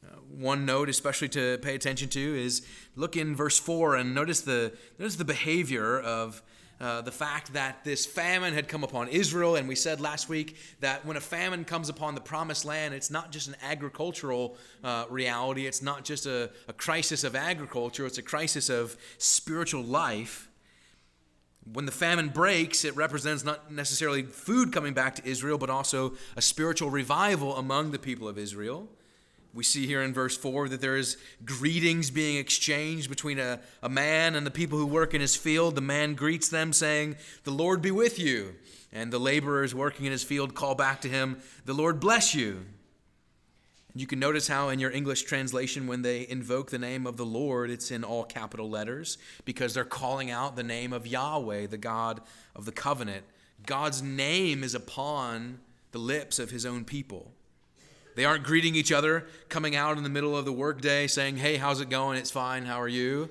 Uh, 0.05 0.17
one 0.29 0.67
note, 0.67 0.89
especially 0.89 1.29
to 1.29 1.59
pay 1.59 1.77
attention 1.77 2.09
to, 2.09 2.21
is 2.21 2.67
look 2.97 3.17
in 3.17 3.37
verse 3.37 3.59
4 3.59 3.97
and 3.97 4.15
notice 4.15 4.41
the, 4.41 4.73
notice 4.99 5.17
the 5.17 5.25
behavior 5.25 6.01
of 6.01 6.43
uh, 6.81 7.03
the 7.03 7.13
fact 7.13 7.53
that 7.53 7.85
this 7.85 8.07
famine 8.07 8.55
had 8.55 8.67
come 8.67 8.83
upon 8.83 9.09
Israel. 9.09 9.57
And 9.57 9.69
we 9.69 9.75
said 9.75 10.01
last 10.01 10.29
week 10.29 10.57
that 10.81 11.05
when 11.05 11.17
a 11.17 11.21
famine 11.21 11.65
comes 11.65 11.89
upon 11.89 12.15
the 12.15 12.21
promised 12.21 12.65
land, 12.65 12.95
it's 12.95 13.11
not 13.11 13.33
just 13.33 13.49
an 13.49 13.57
agricultural 13.63 14.57
uh, 14.83 15.05
reality, 15.11 15.67
it's 15.67 15.83
not 15.83 16.05
just 16.05 16.27
a, 16.27 16.51
a 16.69 16.73
crisis 16.73 17.23
of 17.23 17.37
agriculture, 17.37 18.07
it's 18.07 18.19
a 18.19 18.23
crisis 18.23 18.71
of 18.71 18.97
spiritual 19.19 19.83
life. 19.83 20.49
When 21.71 21.85
the 21.85 21.93
famine 21.93 22.31
breaks, 22.31 22.85
it 22.85 22.97
represents 22.97 23.45
not 23.45 23.71
necessarily 23.71 24.23
food 24.23 24.73
coming 24.73 24.95
back 24.95 25.17
to 25.17 25.29
Israel, 25.29 25.59
but 25.59 25.69
also 25.69 26.15
a 26.37 26.43
spiritual 26.43 26.91
revival 26.91 27.57
among 27.57 27.91
the 27.91 27.99
people 27.99 28.27
of 28.27 28.39
Israel. 28.39 28.89
We 29.53 29.65
see 29.65 29.87
here 29.87 30.03
in 30.03 30.15
verse 30.15 30.37
4 30.37 30.69
that 30.69 30.81
there 30.81 30.97
is 30.97 31.17
greetings 31.45 32.11
being 32.11 32.37
exchanged 32.37 33.09
between 33.09 33.39
a, 33.39 33.61
a 33.83 33.89
man 33.89 34.37
and 34.37 34.47
the 34.47 34.51
people 34.51 34.79
who 34.79 34.87
work 34.87 35.13
in 35.13 35.21
his 35.21 35.35
field. 35.35 35.75
The 35.75 35.81
man 35.81 36.15
greets 36.15 36.49
them, 36.49 36.73
saying, 36.73 37.17
The 37.43 37.51
Lord 37.51 37.83
be 37.83 37.91
with 37.91 38.19
you. 38.19 38.55
And 38.93 39.13
the 39.13 39.19
laborers 39.19 39.75
working 39.75 40.07
in 40.07 40.13
his 40.13 40.23
field 40.23 40.55
call 40.55 40.75
back 40.75 41.01
to 41.01 41.09
him, 41.09 41.39
The 41.65 41.75
Lord 41.75 41.99
bless 41.99 42.35
you. 42.35 42.65
And 43.93 44.01
you 44.01 44.07
can 44.07 44.21
notice 44.21 44.47
how 44.47 44.69
in 44.69 44.79
your 44.79 44.93
English 44.93 45.23
translation, 45.23 45.89
when 45.89 46.03
they 46.03 46.29
invoke 46.29 46.71
the 46.71 46.79
name 46.79 47.07
of 47.07 47.17
the 47.17 47.27
Lord, 47.27 47.71
it's 47.71 47.91
in 47.91 48.05
all 48.05 48.23
capital 48.25 48.71
letters 48.71 49.19
because 49.45 49.75
they're 49.75 49.85
calling 49.85 50.31
out 50.31 50.55
the 50.55 50.63
name 50.63 50.93
of 50.93 51.09
Yahweh, 51.09 51.67
the 51.67 51.77
God 51.77 52.21
of 52.55 52.67
the 52.67 52.73
covenant. 52.73 53.25
God's 53.67 54.01
name 54.01 54.63
is 54.63 54.77
upon 54.77 55.59
the 55.91 55.99
lips 55.99 56.39
of 56.39 56.51
his 56.51 56.65
own 56.65 56.85
people. 56.85 57.33
They 58.17 58.25
aren't 58.25 58.45
greeting 58.45 58.75
each 58.75 58.93
other, 58.93 59.27
coming 59.49 59.77
out 59.77 59.97
in 59.97 60.03
the 60.03 60.09
middle 60.09 60.37
of 60.37 60.45
the 60.45 60.53
workday 60.53 61.07
saying, 61.07 61.37
Hey, 61.37 61.57
how's 61.57 61.81
it 61.81 61.91
going? 61.91 62.19
It's 62.19 62.31
fine. 62.31 62.65
How 62.65 62.81
are 62.81 62.89
you? 62.89 63.29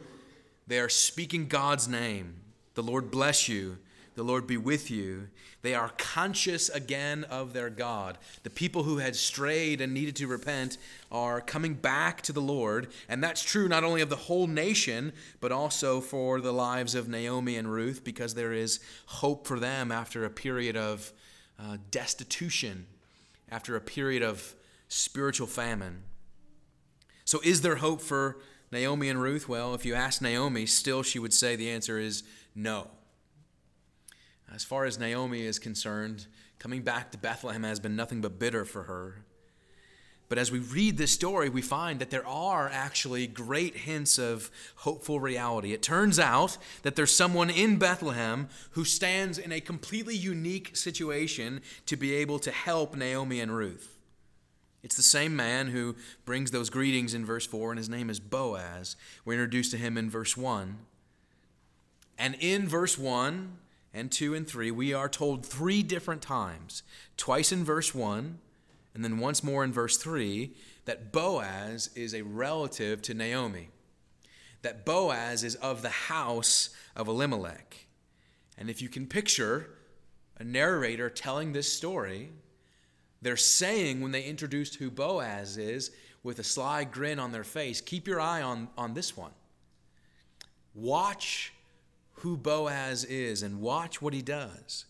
They 0.67 0.79
are 0.79 0.89
speaking 0.89 1.47
God's 1.47 1.87
name. 1.87 2.35
The 2.75 2.83
Lord 2.83 3.11
bless 3.11 3.49
you. 3.49 3.77
The 4.15 4.23
Lord 4.23 4.47
be 4.47 4.57
with 4.57 4.91
you. 4.91 5.29
They 5.61 5.73
are 5.73 5.91
conscious 5.97 6.69
again 6.69 7.25
of 7.25 7.53
their 7.53 7.69
God. 7.69 8.17
The 8.43 8.49
people 8.49 8.83
who 8.83 8.97
had 8.97 9.15
strayed 9.15 9.81
and 9.81 9.93
needed 9.93 10.15
to 10.17 10.27
repent 10.27 10.77
are 11.11 11.41
coming 11.41 11.73
back 11.73 12.21
to 12.23 12.33
the 12.33 12.41
Lord. 12.41 12.87
And 13.09 13.23
that's 13.23 13.41
true 13.41 13.67
not 13.67 13.83
only 13.83 14.01
of 14.01 14.09
the 14.09 14.15
whole 14.15 14.47
nation, 14.47 15.11
but 15.41 15.51
also 15.51 16.01
for 16.01 16.39
the 16.39 16.53
lives 16.53 16.95
of 16.95 17.09
Naomi 17.09 17.57
and 17.57 17.71
Ruth, 17.71 18.03
because 18.03 18.35
there 18.35 18.53
is 18.53 18.79
hope 19.05 19.47
for 19.47 19.59
them 19.59 19.91
after 19.91 20.23
a 20.23 20.29
period 20.29 20.77
of 20.77 21.11
uh, 21.57 21.77
destitution, 21.91 22.85
after 23.49 23.75
a 23.75 23.81
period 23.81 24.23
of 24.23 24.55
spiritual 24.89 25.47
famine. 25.47 26.03
So, 27.23 27.39
is 27.43 27.61
there 27.61 27.77
hope 27.77 28.01
for 28.01 28.39
Naomi 28.71 29.07
and 29.07 29.21
Ruth? 29.21 29.47
Well, 29.47 29.73
if 29.73 29.85
you 29.85 29.95
ask 29.95 30.21
Naomi, 30.21 30.65
still 30.65 31.03
she 31.03 31.19
would 31.19 31.33
say 31.33 31.55
the 31.55 31.69
answer 31.69 31.97
is 31.97 32.23
no. 32.53 32.87
As 34.53 34.63
far 34.63 34.85
as 34.85 34.99
Naomi 34.99 35.43
is 35.43 35.59
concerned, 35.59 36.25
coming 36.57 36.81
back 36.81 37.11
to 37.11 37.17
Bethlehem 37.17 37.63
has 37.63 37.79
been 37.79 37.95
nothing 37.95 38.19
but 38.19 38.39
bitter 38.39 38.65
for 38.65 38.83
her. 38.83 39.23
But 40.27 40.37
as 40.37 40.51
we 40.51 40.59
read 40.59 40.97
this 40.97 41.11
story, 41.11 41.49
we 41.49 41.61
find 41.61 41.99
that 41.99 42.11
there 42.11 42.25
are 42.25 42.69
actually 42.71 43.25
great 43.25 43.75
hints 43.75 44.19
of 44.19 44.51
hopeful 44.77 45.19
reality. 45.19 45.73
It 45.73 45.81
turns 45.81 46.19
out 46.19 46.57
that 46.83 46.95
there's 46.95 47.15
someone 47.15 47.49
in 47.49 47.77
Bethlehem 47.77 48.47
who 48.71 48.85
stands 48.85 49.39
in 49.39 49.51
a 49.51 49.59
completely 49.59 50.15
unique 50.15 50.75
situation 50.77 51.61
to 51.87 51.95
be 51.95 52.13
able 52.13 52.37
to 52.39 52.51
help 52.51 52.95
Naomi 52.95 53.39
and 53.39 53.55
Ruth. 53.55 53.98
It's 54.81 54.95
the 54.95 55.03
same 55.03 55.35
man 55.35 55.67
who 55.67 55.95
brings 56.25 56.51
those 56.51 56.69
greetings 56.69 57.13
in 57.13 57.25
verse 57.25 57.45
4, 57.45 57.71
and 57.71 57.77
his 57.77 57.89
name 57.89 58.09
is 58.09 58.19
Boaz. 58.19 58.95
We're 59.25 59.33
introduced 59.33 59.71
to 59.71 59.77
him 59.77 59.97
in 59.97 60.09
verse 60.09 60.37
1. 60.37 60.77
And 62.17 62.35
in 62.39 62.67
verse 62.67 62.97
1 62.97 63.57
and 63.93 64.11
2 64.11 64.33
and 64.35 64.47
3, 64.47 64.71
we 64.71 64.93
are 64.93 65.09
told 65.09 65.45
three 65.45 65.83
different 65.83 66.21
times 66.21 66.83
twice 67.17 67.51
in 67.51 67.65
verse 67.65 67.93
1, 67.93 68.39
and 68.93 69.03
then 69.03 69.19
once 69.19 69.43
more 69.43 69.63
in 69.63 69.73
verse 69.73 69.97
3, 69.97 70.51
that 70.85 71.11
Boaz 71.11 71.89
is 71.95 72.13
a 72.13 72.21
relative 72.21 73.01
to 73.03 73.13
Naomi, 73.13 73.69
that 74.61 74.85
Boaz 74.85 75.43
is 75.43 75.55
of 75.55 75.81
the 75.81 75.89
house 75.89 76.69
of 76.95 77.07
Elimelech. 77.07 77.85
And 78.57 78.69
if 78.69 78.81
you 78.81 78.89
can 78.89 79.07
picture 79.07 79.69
a 80.37 80.43
narrator 80.43 81.09
telling 81.09 81.53
this 81.53 81.71
story, 81.71 82.31
They're 83.21 83.37
saying 83.37 84.01
when 84.01 84.11
they 84.11 84.23
introduced 84.23 84.75
who 84.75 84.89
Boaz 84.89 85.57
is, 85.57 85.91
with 86.23 86.39
a 86.39 86.43
sly 86.43 86.83
grin 86.83 87.19
on 87.19 87.31
their 87.31 87.43
face, 87.43 87.81
keep 87.81 88.07
your 88.07 88.19
eye 88.19 88.41
on, 88.41 88.69
on 88.77 88.93
this 88.93 89.15
one. 89.15 89.31
Watch 90.73 91.53
who 92.15 92.37
Boaz 92.37 93.05
is 93.05 93.41
and 93.41 93.61
watch 93.61 94.01
what 94.01 94.13
he 94.13 94.21
does. 94.21 94.85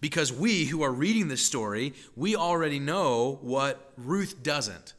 Because 0.00 0.32
we 0.32 0.66
who 0.66 0.82
are 0.82 0.92
reading 0.92 1.28
this 1.28 1.44
story, 1.44 1.94
we 2.14 2.36
already 2.36 2.78
know 2.78 3.38
what 3.42 3.92
Ruth 3.96 4.42
doesn't. 4.42 4.94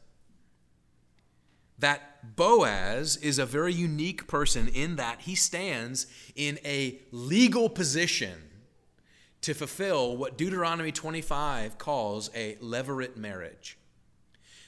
That 1.78 2.36
Boaz 2.36 3.16
is 3.16 3.38
a 3.38 3.46
very 3.46 3.72
unique 3.72 4.26
person 4.26 4.68
in 4.68 4.96
that 4.96 5.22
he 5.22 5.34
stands 5.34 6.06
in 6.36 6.58
a 6.64 7.00
legal 7.10 7.70
position 7.70 8.49
to 9.42 9.54
fulfill 9.54 10.16
what 10.16 10.36
Deuteronomy 10.36 10.92
25 10.92 11.78
calls 11.78 12.30
a 12.34 12.56
levirate 12.56 13.16
marriage. 13.16 13.78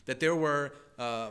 That 0.07 0.19
there 0.21 0.35
were 0.35 0.73
uh, 0.99 1.31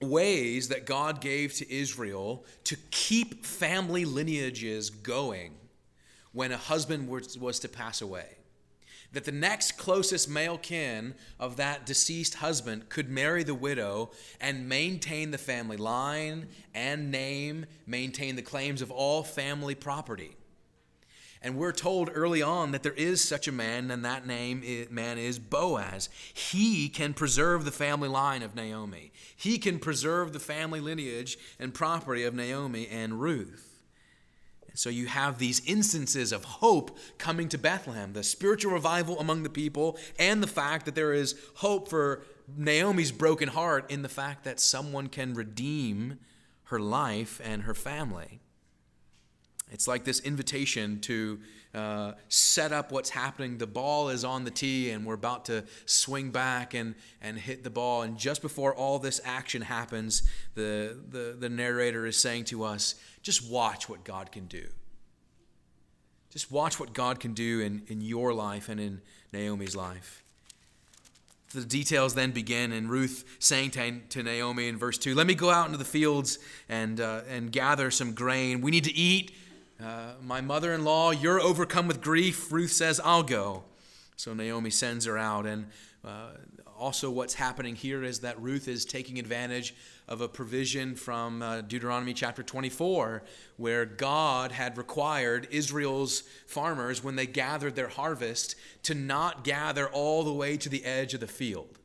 ways 0.00 0.68
that 0.68 0.86
God 0.86 1.20
gave 1.20 1.54
to 1.54 1.72
Israel 1.72 2.44
to 2.64 2.76
keep 2.90 3.44
family 3.44 4.04
lineages 4.04 4.90
going 4.90 5.54
when 6.32 6.52
a 6.52 6.56
husband 6.56 7.08
was, 7.08 7.38
was 7.38 7.58
to 7.60 7.68
pass 7.68 8.02
away. 8.02 8.36
That 9.12 9.24
the 9.24 9.32
next 9.32 9.72
closest 9.72 10.28
male 10.28 10.56
kin 10.56 11.14
of 11.38 11.56
that 11.56 11.84
deceased 11.84 12.36
husband 12.36 12.88
could 12.88 13.10
marry 13.10 13.42
the 13.42 13.54
widow 13.54 14.10
and 14.40 14.68
maintain 14.68 15.30
the 15.30 15.38
family 15.38 15.76
line 15.76 16.48
and 16.74 17.10
name, 17.10 17.66
maintain 17.86 18.36
the 18.36 18.42
claims 18.42 18.80
of 18.80 18.90
all 18.90 19.22
family 19.22 19.74
property. 19.74 20.34
And 21.44 21.56
we're 21.56 21.72
told 21.72 22.10
early 22.14 22.40
on 22.40 22.70
that 22.70 22.84
there 22.84 22.92
is 22.92 23.22
such 23.22 23.48
a 23.48 23.52
man, 23.52 23.90
and 23.90 24.04
that 24.04 24.26
name 24.26 24.62
man 24.90 25.18
is 25.18 25.40
Boaz. 25.40 26.08
He 26.32 26.88
can 26.88 27.14
preserve 27.14 27.64
the 27.64 27.72
family 27.72 28.08
line 28.08 28.42
of 28.42 28.54
Naomi. 28.54 29.12
He 29.36 29.58
can 29.58 29.80
preserve 29.80 30.32
the 30.32 30.38
family 30.38 30.80
lineage 30.80 31.36
and 31.58 31.74
property 31.74 32.22
of 32.22 32.32
Naomi 32.32 32.86
and 32.86 33.20
Ruth. 33.20 33.82
And 34.68 34.78
so 34.78 34.88
you 34.88 35.06
have 35.06 35.38
these 35.38 35.60
instances 35.66 36.30
of 36.30 36.44
hope 36.44 36.96
coming 37.18 37.48
to 37.48 37.58
Bethlehem, 37.58 38.12
the 38.12 38.22
spiritual 38.22 38.72
revival 38.72 39.18
among 39.18 39.42
the 39.42 39.50
people, 39.50 39.98
and 40.20 40.42
the 40.42 40.46
fact 40.46 40.86
that 40.86 40.94
there 40.94 41.12
is 41.12 41.34
hope 41.56 41.88
for 41.88 42.22
Naomi's 42.56 43.10
broken 43.10 43.48
heart 43.48 43.90
in 43.90 44.02
the 44.02 44.08
fact 44.08 44.44
that 44.44 44.60
someone 44.60 45.08
can 45.08 45.34
redeem 45.34 46.20
her 46.64 46.78
life 46.78 47.40
and 47.44 47.64
her 47.64 47.74
family. 47.74 48.41
It's 49.72 49.88
like 49.88 50.04
this 50.04 50.20
invitation 50.20 51.00
to 51.00 51.40
uh, 51.74 52.12
set 52.28 52.72
up 52.72 52.92
what's 52.92 53.10
happening. 53.10 53.56
The 53.56 53.66
ball 53.66 54.10
is 54.10 54.24
on 54.24 54.44
the 54.44 54.50
tee, 54.50 54.90
and 54.90 55.06
we're 55.06 55.14
about 55.14 55.46
to 55.46 55.64
swing 55.86 56.30
back 56.30 56.74
and, 56.74 56.94
and 57.22 57.38
hit 57.38 57.64
the 57.64 57.70
ball. 57.70 58.02
And 58.02 58.18
just 58.18 58.42
before 58.42 58.74
all 58.74 58.98
this 58.98 59.20
action 59.24 59.62
happens, 59.62 60.22
the, 60.54 60.98
the, 61.08 61.34
the 61.38 61.48
narrator 61.48 62.06
is 62.06 62.18
saying 62.18 62.44
to 62.46 62.64
us, 62.64 62.96
just 63.22 63.50
watch 63.50 63.88
what 63.88 64.04
God 64.04 64.30
can 64.30 64.46
do. 64.46 64.66
Just 66.30 66.50
watch 66.50 66.78
what 66.78 66.92
God 66.92 67.20
can 67.20 67.32
do 67.32 67.60
in, 67.60 67.82
in 67.88 68.00
your 68.00 68.34
life 68.34 68.68
and 68.68 68.78
in 68.78 69.00
Naomi's 69.32 69.74
life. 69.74 70.22
The 71.54 71.64
details 71.64 72.14
then 72.14 72.30
begin, 72.30 72.72
and 72.72 72.90
Ruth 72.90 73.24
saying 73.38 73.72
to, 73.72 74.00
to 74.10 74.22
Naomi 74.22 74.68
in 74.68 74.78
verse 74.78 74.96
2, 74.96 75.14
Let 75.14 75.26
me 75.26 75.34
go 75.34 75.50
out 75.50 75.66
into 75.66 75.76
the 75.76 75.84
fields 75.84 76.38
and, 76.68 77.00
uh, 77.00 77.22
and 77.28 77.52
gather 77.52 77.90
some 77.90 78.14
grain. 78.14 78.62
We 78.62 78.70
need 78.70 78.84
to 78.84 78.94
eat 78.94 79.32
uh, 79.82 80.14
my 80.22 80.40
mother 80.40 80.72
in 80.72 80.84
law, 80.84 81.10
you're 81.10 81.40
overcome 81.40 81.88
with 81.88 82.00
grief. 82.00 82.52
Ruth 82.52 82.72
says, 82.72 83.00
I'll 83.02 83.22
go. 83.22 83.64
So 84.16 84.34
Naomi 84.34 84.70
sends 84.70 85.06
her 85.06 85.18
out. 85.18 85.46
And 85.46 85.66
uh, 86.04 86.30
also, 86.78 87.10
what's 87.10 87.34
happening 87.34 87.74
here 87.74 88.02
is 88.02 88.20
that 88.20 88.40
Ruth 88.40 88.68
is 88.68 88.84
taking 88.84 89.18
advantage 89.18 89.74
of 90.08 90.20
a 90.20 90.28
provision 90.28 90.94
from 90.94 91.42
uh, 91.42 91.60
Deuteronomy 91.62 92.12
chapter 92.12 92.42
24, 92.42 93.22
where 93.56 93.84
God 93.84 94.52
had 94.52 94.76
required 94.76 95.48
Israel's 95.50 96.22
farmers, 96.46 97.02
when 97.02 97.16
they 97.16 97.26
gathered 97.26 97.76
their 97.76 97.88
harvest, 97.88 98.56
to 98.82 98.94
not 98.94 99.44
gather 99.44 99.88
all 99.88 100.22
the 100.22 100.32
way 100.32 100.56
to 100.56 100.68
the 100.68 100.84
edge 100.84 101.14
of 101.14 101.20
the 101.20 101.26
field. 101.26 101.78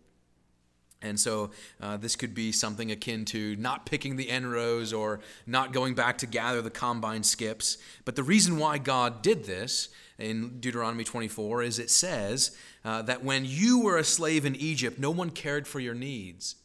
And 1.01 1.19
so 1.19 1.51
uh, 1.79 1.97
this 1.97 2.15
could 2.15 2.33
be 2.33 2.51
something 2.51 2.91
akin 2.91 3.25
to 3.25 3.55
not 3.57 3.85
picking 3.85 4.15
the 4.15 4.29
end 4.29 4.51
rows 4.51 4.93
or 4.93 5.19
not 5.45 5.71
going 5.71 5.93
back 5.93 6.17
to 6.19 6.25
gather 6.25 6.61
the 6.61 6.71
combine 6.71 7.23
skips. 7.23 7.77
But 8.03 8.15
the 8.15 8.23
reason 8.23 8.57
why 8.57 8.79
God 8.79 9.21
did 9.21 9.45
this 9.45 9.89
in 10.17 10.59
Deuteronomy 10.59 11.03
24 11.03 11.61
is 11.61 11.77
it 11.77 11.91
says 11.91 12.57
uh, 12.83 13.03
that 13.03 13.23
when 13.23 13.45
you 13.45 13.79
were 13.79 13.97
a 13.97 14.03
slave 14.03 14.45
in 14.45 14.55
Egypt, 14.55 14.97
no 14.97 15.11
one 15.11 15.29
cared 15.29 15.67
for 15.67 15.79
your 15.79 15.93
needs. 15.93 16.55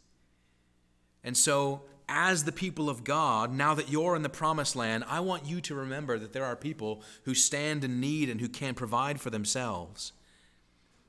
And 1.22 1.36
so, 1.36 1.82
as 2.08 2.44
the 2.44 2.52
people 2.52 2.90
of 2.90 3.04
God, 3.04 3.52
now 3.52 3.74
that 3.74 3.90
you're 3.90 4.16
in 4.16 4.22
the 4.22 4.28
promised 4.28 4.76
land, 4.76 5.04
I 5.08 5.20
want 5.20 5.46
you 5.46 5.60
to 5.62 5.74
remember 5.74 6.18
that 6.18 6.32
there 6.32 6.44
are 6.44 6.56
people 6.56 7.02
who 7.24 7.34
stand 7.34 7.84
in 7.84 8.00
need 8.00 8.28
and 8.28 8.40
who 8.40 8.48
can't 8.48 8.76
provide 8.76 9.20
for 9.20 9.30
themselves. 9.30 10.12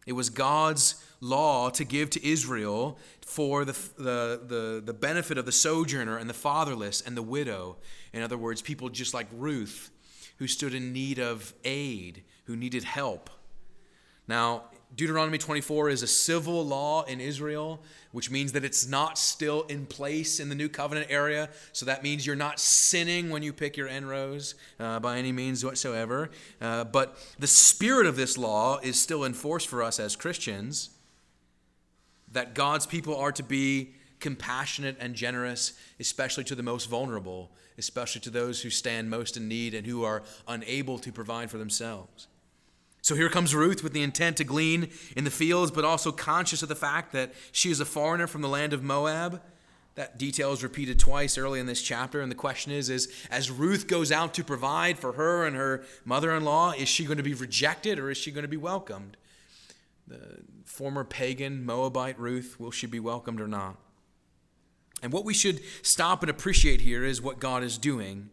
It 0.06 0.14
was 0.14 0.30
God's 0.30 0.96
law 1.22 1.70
to 1.70 1.84
give 1.84 2.10
to 2.12 2.28
Israel 2.28 2.98
for 3.26 3.64
the, 3.64 3.72
the, 3.98 4.42
the, 4.46 4.84
the, 4.86 4.94
benefit 4.94 5.38
of 5.38 5.46
the 5.46 5.52
sojourner 5.52 6.18
and 6.18 6.30
the 6.30 6.34
fatherless 6.34 7.02
and 7.02 7.16
the 7.16 7.22
widow. 7.22 7.78
In 8.12 8.22
other 8.22 8.38
words, 8.38 8.62
people 8.62 8.90
just 8.90 9.14
like 9.14 9.28
Ruth, 9.32 9.90
who 10.38 10.48
stood 10.48 10.74
in 10.74 10.92
need 10.92 11.20
of 11.20 11.54
aid, 11.64 12.24
who 12.46 12.56
needed 12.56 12.84
help. 12.84 13.30
Now, 14.28 14.64
Deuteronomy 14.96 15.40
24 15.40 15.90
is 15.90 16.04
a 16.04 16.08
civil 16.08 16.64
law 16.64 17.04
in 17.04 17.20
Israel, 17.20 17.82
which 18.12 18.30
means 18.30 18.52
that 18.52 18.64
it's 18.64 18.88
not 18.88 19.18
still 19.18 19.64
in 19.64 19.88
place 19.88 20.40
in 20.40 20.50
the 20.50 20.56
new 20.56 20.70
covenant 20.70 21.08
area. 21.10 21.50
So 21.72 21.88
that 21.88 22.04
means 22.04 22.28
you're 22.28 22.36
not 22.36 22.60
sinning 22.60 23.32
when 23.32 23.42
you 23.42 23.54
pick 23.54 23.76
your 23.76 23.88
end 23.88 24.08
rows 24.08 24.54
uh, 24.80 25.00
by 25.00 25.18
any 25.18 25.32
means 25.32 25.66
whatsoever. 25.66 26.30
Uh, 26.62 26.84
but 26.84 27.18
the 27.40 27.48
spirit 27.48 28.06
of 28.06 28.16
this 28.16 28.38
law 28.38 28.78
is 28.84 29.02
still 29.02 29.26
enforced 29.26 29.68
for 29.68 29.82
us 29.82 30.00
as 30.00 30.16
Christians 30.16 30.92
that 32.32 32.54
God's 32.54 32.86
people 32.86 33.16
are 33.16 33.32
to 33.32 33.44
be 33.44 33.94
compassionate 34.20 34.98
and 35.00 35.16
generous, 35.16 35.74
especially 36.00 36.44
to 36.46 36.56
the 36.56 36.64
most 36.64 36.86
vulnerable, 36.86 37.52
especially 37.80 38.22
to 38.22 38.30
those 38.30 38.62
who 38.62 38.70
stand 38.70 39.10
most 39.10 39.38
in 39.38 39.48
need 39.48 39.74
and 39.74 39.88
who 39.88 40.04
are 40.04 40.24
unable 40.48 41.00
to 41.00 41.12
provide 41.12 41.50
for 41.50 41.58
themselves. 41.58 42.28
So 43.04 43.16
here 43.16 43.28
comes 43.28 43.54
Ruth 43.54 43.84
with 43.84 43.92
the 43.92 44.02
intent 44.02 44.38
to 44.38 44.46
glean 44.46 44.90
in 45.18 45.26
the 45.26 45.30
fields, 45.30 45.72
but 45.72 45.84
also 45.84 46.14
conscious 46.14 46.64
of 46.64 46.70
the 46.70 46.76
fact 46.76 47.12
that 47.12 47.34
she 47.52 47.70
is 47.70 47.82
a 47.82 47.86
foreigner 47.86 48.28
from 48.28 48.42
the 48.42 48.48
land 48.48 48.72
of 48.72 48.82
Moab. 48.82 49.42
That 49.96 50.18
detail 50.18 50.54
is 50.54 50.64
repeated 50.64 51.00
twice 51.00 51.38
early 51.38 51.60
in 51.60 51.66
this 51.66 51.82
chapter, 51.82 52.22
and 52.22 52.32
the 52.32 52.36
question 52.36 52.72
is, 52.72 52.90
is 52.90 53.14
as 53.30 53.52
Ruth 53.52 53.88
goes 53.88 54.10
out 54.10 54.34
to 54.36 54.44
provide 54.44 54.98
for 54.98 55.12
her 55.12 55.46
and 55.46 55.54
her 55.54 55.84
mother-in-law, 56.06 56.72
is 56.78 56.88
she 56.88 57.04
going 57.04 57.18
to 57.18 57.24
be 57.24 57.34
rejected 57.34 58.00
or 58.00 58.10
is 58.10 58.18
she 58.18 58.32
going 58.32 58.44
to 58.44 58.48
be 58.48 58.58
welcomed? 58.58 59.18
The 60.08 60.40
former 60.64 61.04
pagan 61.04 61.66
Moabite 61.66 62.18
Ruth, 62.18 62.56
will 62.58 62.72
she 62.72 62.88
be 62.88 63.02
welcomed 63.02 63.42
or 63.42 63.50
not? 63.50 63.76
And 65.04 65.12
what 65.12 65.26
we 65.26 65.34
should 65.34 65.60
stop 65.82 66.24
and 66.24 66.30
appreciate 66.30 66.80
here 66.80 67.04
is 67.04 67.22
what 67.22 67.40
God 67.40 67.64
is 67.64 67.78
doing 67.78 68.30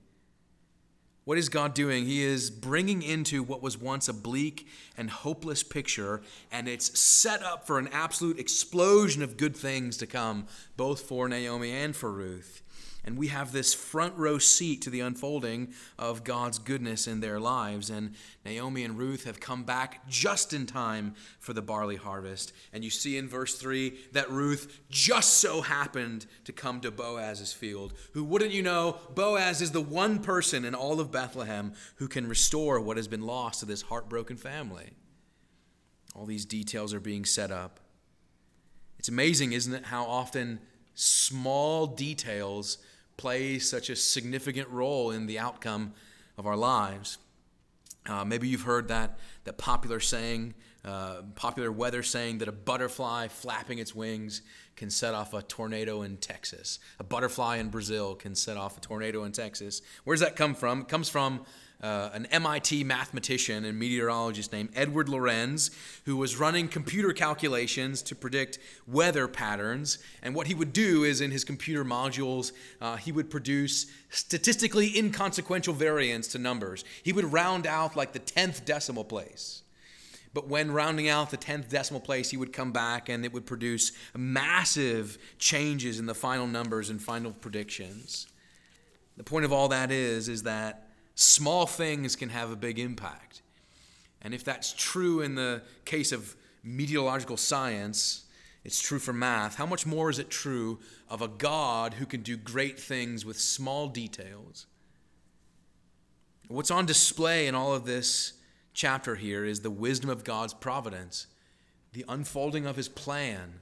what 1.25 1.39
is 1.39 1.49
God 1.49 1.75
doing? 1.75 2.07
He 2.07 2.23
is 2.23 2.51
bringing 2.51 3.03
into 3.03 3.43
what 3.43 3.63
was 3.63 3.79
once 3.79 4.09
a 4.09 4.13
bleak 4.13 4.67
and 4.97 5.11
hopeless 5.11 5.63
picture, 5.63 6.23
and 6.51 6.67
it's 6.67 6.99
set 6.99 7.43
up 7.43 7.67
for 7.67 7.79
an 7.79 7.89
absolute 7.93 8.39
explosion 8.39 9.23
of 9.23 9.37
good 9.37 9.57
things 9.57 9.97
to 9.99 10.07
come, 10.07 10.47
both 10.77 11.03
for 11.03 11.29
Naomi 11.29 11.73
and 11.73 11.95
for 11.95 12.11
Ruth. 12.11 12.63
And 13.05 13.17
we 13.17 13.29
have 13.29 13.53
this 13.53 13.73
front 13.73 14.17
row 14.17 14.39
seat 14.39 14.83
to 14.83 14.91
the 14.91 15.01
unfolding 15.01 15.73
of 15.99 16.23
God's 16.23 16.59
goodness 16.59 17.07
in 17.07 17.21
their 17.21 17.41
lives. 17.41 17.89
And 17.89 18.15
Naomi 18.45 18.85
and 18.85 18.99
Ruth 18.99 19.25
have 19.25 19.41
come 19.41 19.63
back 19.65 20.07
just 20.09 20.53
in 20.53 20.67
time 20.67 21.15
for 21.39 21.53
the 21.53 21.63
barley 21.63 21.97
harvest. 21.97 22.53
And 22.73 22.85
you 22.85 22.91
see 22.91 23.17
in 23.17 23.29
verse 23.29 23.55
3 23.55 23.97
that 24.13 24.31
Ruth 24.31 24.81
just 24.91 25.35
so 25.35 25.63
happened 25.63 26.27
to 26.45 26.53
come 26.53 26.81
to 26.83 26.91
Boaz's 26.91 27.53
field. 27.53 27.95
Who, 28.13 28.23
wouldn't 28.25 28.53
you 28.53 28.63
know, 28.63 28.99
Boaz 29.15 29.63
is 29.63 29.73
the 29.73 29.81
one 29.81 30.19
person 30.19 30.65
in 30.65 30.75
all 30.75 31.01
of 31.01 31.11
Bethlehem 31.11 31.73
who 31.97 32.09
can 32.09 32.29
restore 32.29 32.81
what 32.81 32.97
has 32.97 33.09
been 33.09 33.23
lost 33.23 33.61
to 33.61 33.67
this 33.67 33.83
heartbroken 33.83 34.37
family. 34.37 34.91
All 36.15 36.27
these 36.27 36.45
details 36.45 36.93
are 36.93 37.01
being 37.01 37.25
set 37.25 37.51
up. 37.51 37.81
It's 38.99 39.09
amazing, 39.09 39.53
isn't 39.53 39.73
it, 39.73 39.87
how 39.87 40.05
often 40.05 40.61
small 40.95 41.87
details 41.87 42.79
play 43.21 43.59
such 43.59 43.91
a 43.91 43.97
significant 43.97 44.67
role 44.71 45.11
in 45.11 45.27
the 45.27 45.39
outcome 45.39 45.93
of 46.39 46.47
our 46.47 46.57
lives. 46.57 47.19
Uh, 48.09 48.25
maybe 48.25 48.49
you've 48.49 48.63
heard 48.63 48.89
that, 48.89 49.19
that 49.45 49.59
popular 49.59 50.01
saying, 50.01 50.55
uh, 50.85 51.23
popular 51.35 51.71
weather 51.71 52.03
saying 52.03 52.39
that 52.39 52.49
a 52.49 52.53
butterfly 52.53 53.29
flapping 53.29 53.79
its 53.79 53.95
wings 53.95 54.43
can 54.77 54.89
set 54.89 55.13
off 55.13 55.35
a 55.35 55.43
tornado 55.43 56.03
in 56.03 56.17
Texas. 56.17 56.79
A 56.99 57.05
butterfly 57.05 57.57
in 57.57 57.69
Brazil 57.69 58.15
can 58.15 58.35
set 58.35 58.57
off 58.57 58.79
a 58.79 58.81
tornado 58.81 59.25
in 59.25 59.33
Texas. 59.33 59.83
Where 60.05 60.15
does 60.15 60.23
that 60.23 60.37
come 60.37 60.55
from? 60.55 60.81
It 60.81 60.89
comes 60.89 61.09
from 61.09 61.45
uh, 61.83 62.11
an 62.13 62.27
MIT 62.27 62.85
mathematician 62.85 63.65
and 63.65 63.79
meteorologist 63.79 64.53
named 64.53 64.71
Edward 64.75 65.09
Lorenz, 65.09 65.71
who 66.05 66.17
was 66.17 66.37
running 66.37 66.69
computer 66.69 67.13
calculations 67.13 68.03
to 68.03 68.15
predict 68.15 68.59
weather 68.87 69.29
patterns. 69.29 69.99
And 70.23 70.35
what 70.35 70.47
he 70.47 70.55
would 70.55 70.73
do 70.73 71.05
is 71.05 71.21
in 71.21 71.31
his 71.31 71.45
computer 71.45 71.85
modules, 71.85 72.53
uh, 72.81 72.97
he 72.97 73.13
would 73.13 73.31
produce 73.31 73.87
statistically 74.11 74.97
inconsequential 74.97 75.75
variance 75.75 76.29
to 76.29 76.39
numbers. 76.39 76.85
He 77.03 77.13
would 77.13 77.33
round 77.33 77.67
out 77.67 77.97
like 77.97 78.13
the 78.13 78.21
10th 78.21 78.65
decimal 78.65 79.05
place. 79.05 79.63
But 80.33 80.49
when 80.49 80.71
rounding 80.71 81.09
out 81.09 81.31
the 81.31 81.37
10th 81.37 81.69
decimal 81.69 82.01
place, 82.01 82.31
he 82.31 82.37
would 82.37 82.53
come 82.53 82.73
back 82.73 83.09
and 83.09 83.25
it 83.25 83.33
would 83.33 83.47
produce 83.47 83.93
massive 84.17 85.19
changes 85.39 85.99
in 85.99 86.07
the 86.07 86.15
final 86.15 86.47
numbers 86.47 86.89
and 86.89 87.03
final 87.03 87.33
predictions. 87.33 88.29
The 89.17 89.25
point 89.25 89.45
of 89.45 89.53
all 89.53 89.69
that 89.69 89.91
is, 89.91 90.29
is 90.29 90.45
that 90.45 90.89
small 91.15 91.67
things 91.67 92.15
can 92.15 92.29
have 92.29 92.51
a 92.51 92.57
big 92.57 92.79
impact. 92.79 93.43
And 94.23 94.33
if 94.33 94.45
that's 94.45 94.73
true 94.73 95.21
in 95.21 95.35
the 95.35 95.63
case 95.85 96.13
of 96.13 96.37
meteorological 96.63 97.37
science, 97.37 98.25
it's 98.65 98.81
true 98.81 98.99
for 98.99 99.13
math. 99.13 99.57
How 99.57 99.67
much 99.67 99.85
more 99.87 100.11
is 100.11 100.19
it 100.19 100.31
true 100.31 100.79
of 101.09 101.23
a 101.23 101.29
God 101.29 101.95
who 101.95 102.07
can 102.07 102.23
do 102.23 102.37
great 102.37 102.79
things 102.79 103.25
with 103.25 103.41
small 103.41 103.89
details? 103.89 104.67
What's 106.49 106.71
on 106.71 106.85
display 106.85 107.47
in 107.47 107.55
all 107.55 107.73
of 107.73 107.85
this 107.85 108.35
chapter 108.81 109.15
here 109.15 109.45
is 109.45 109.61
the 109.61 109.71
wisdom 109.71 110.11
of 110.11 110.25
God's 110.25 110.55
providence, 110.55 111.27
the 111.93 112.05
unfolding 112.09 112.67
of 112.67 112.77
his 112.77 112.89
plan 112.89 113.61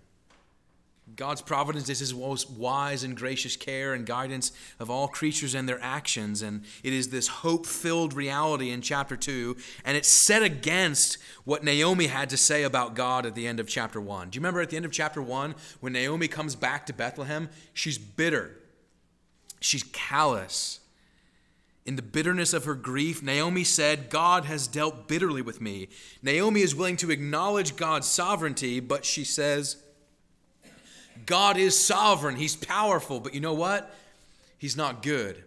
God's 1.17 1.43
providence 1.43 1.89
is 1.89 1.99
his 2.01 2.15
most 2.15 2.51
wise 2.51 3.03
and 3.03 3.17
gracious 3.17 3.57
care 3.57 3.95
and 3.95 4.05
guidance 4.05 4.53
of 4.79 4.91
all 4.91 5.09
creatures 5.09 5.55
and 5.55 5.69
their 5.69 5.81
actions. 5.83 6.43
And 6.43 6.65
it 6.83 6.93
is 6.93 7.09
this 7.09 7.29
hope 7.29 7.67
filled 7.67 8.13
reality 8.15 8.71
in 8.71 8.83
chapter 8.83 9.17
2. 9.17 9.57
And 9.85 9.97
it's 9.97 10.27
set 10.27 10.43
against 10.43 11.19
what 11.45 11.65
Naomi 11.65 12.07
had 12.07 12.31
to 12.31 12.37
say 12.37 12.63
about 12.63 12.95
God 12.95 13.27
at 13.27 13.35
the 13.35 13.47
end 13.47 13.61
of 13.61 13.69
chapter 13.69 14.01
1. 14.01 14.31
Do 14.31 14.37
you 14.37 14.41
remember 14.41 14.61
at 14.61 14.71
the 14.71 14.77
end 14.77 14.85
of 14.85 14.93
chapter 14.93 15.23
1 15.23 15.55
when 15.81 15.93
Naomi 15.93 16.29
comes 16.29 16.55
back 16.55 16.87
to 16.87 16.93
Bethlehem? 16.93 17.49
She's 17.73 17.99
bitter, 17.99 18.59
she's 19.61 19.85
callous. 19.85 20.81
In 21.89 21.97
the 21.97 22.03
bitterness 22.03 22.53
of 22.53 22.67
her 22.67 22.75
grief, 22.75 23.23
Naomi 23.23 23.65
said, 23.65 24.11
God 24.11 24.45
has 24.45 24.67
dealt 24.67 25.09
bitterly 25.09 25.41
with 25.41 25.63
me. 25.63 25.89
Naomi 26.23 26.61
is 26.61 26.75
willing 26.75 26.99
to 26.99 27.11
acknowledge 27.11 27.77
God's 27.77 28.07
sovereignty, 28.07 28.79
but 28.79 29.07
she 29.07 29.25
says, 29.25 29.83
God 31.25 31.57
is 31.57 31.83
sovereign, 31.83 32.37
He's 32.37 32.57
powerful, 32.57 33.21
but 33.21 33.33
you 33.33 33.41
know 33.41 33.55
what? 33.55 33.91
He's 34.59 34.77
not 34.77 35.03
good. 35.03 35.43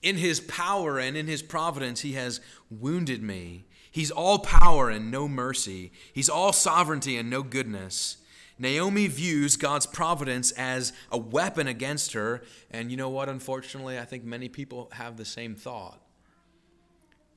In 0.00 0.16
His 0.16 0.40
power 0.40 0.98
and 0.98 1.18
in 1.18 1.26
His 1.26 1.42
providence, 1.42 2.00
He 2.00 2.14
has 2.14 2.40
wounded 2.70 3.22
me. 3.22 3.66
He's 3.90 4.10
all 4.10 4.38
power 4.38 4.88
and 4.88 5.10
no 5.10 5.28
mercy, 5.28 5.92
He's 6.14 6.30
all 6.30 6.54
sovereignty 6.54 7.18
and 7.18 7.28
no 7.28 7.42
goodness. 7.42 8.16
Naomi 8.58 9.08
views 9.08 9.56
God's 9.56 9.86
providence 9.86 10.52
as 10.52 10.92
a 11.10 11.18
weapon 11.18 11.66
against 11.66 12.12
her, 12.12 12.42
and 12.70 12.90
you 12.90 12.96
know 12.96 13.08
what? 13.08 13.28
Unfortunately, 13.28 13.98
I 13.98 14.04
think 14.04 14.24
many 14.24 14.48
people 14.48 14.88
have 14.92 15.16
the 15.16 15.24
same 15.24 15.54
thought 15.54 16.00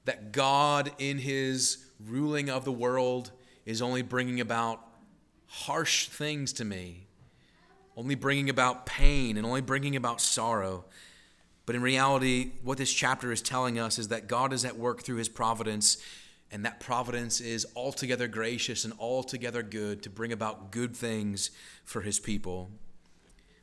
that 0.06 0.32
God, 0.32 0.91
in 0.99 1.17
His 1.17 1.86
ruling 1.99 2.49
of 2.49 2.63
the 2.63 2.71
world, 2.71 3.32
is 3.65 3.82
only 3.82 4.01
bringing 4.01 4.39
about 4.39 4.82
harsh 5.47 6.08
things 6.08 6.53
to 6.53 6.65
me, 6.65 7.08
only 7.97 8.15
bringing 8.15 8.49
about 8.49 8.86
pain 8.86 9.36
and 9.36 9.45
only 9.45 9.62
bringing 9.62 9.95
about 9.95 10.21
sorrow. 10.21 10.86
But 11.65 11.75
in 11.75 11.82
reality, 11.82 12.51
what 12.63 12.77
this 12.77 12.93
chapter 12.93 13.34
is 13.34 13.41
telling 13.41 13.77
us 13.77 13.99
is 13.99 14.08
that 14.08 14.27
God 14.27 14.53
is 14.53 14.63
at 14.63 14.77
work 14.77 15.03
through 15.03 15.17
his 15.17 15.27
providence, 15.27 15.97
and 16.51 16.65
that 16.65 16.79
providence 16.79 17.41
is 17.41 17.65
altogether 17.75 18.27
gracious 18.27 18.86
and 18.86 18.93
altogether 18.99 19.62
good 19.63 20.01
to 20.03 20.10
bring 20.10 20.31
about 20.31 20.71
good 20.71 20.95
things 20.95 21.51
for 21.83 22.01
his 22.01 22.19
people. 22.19 22.71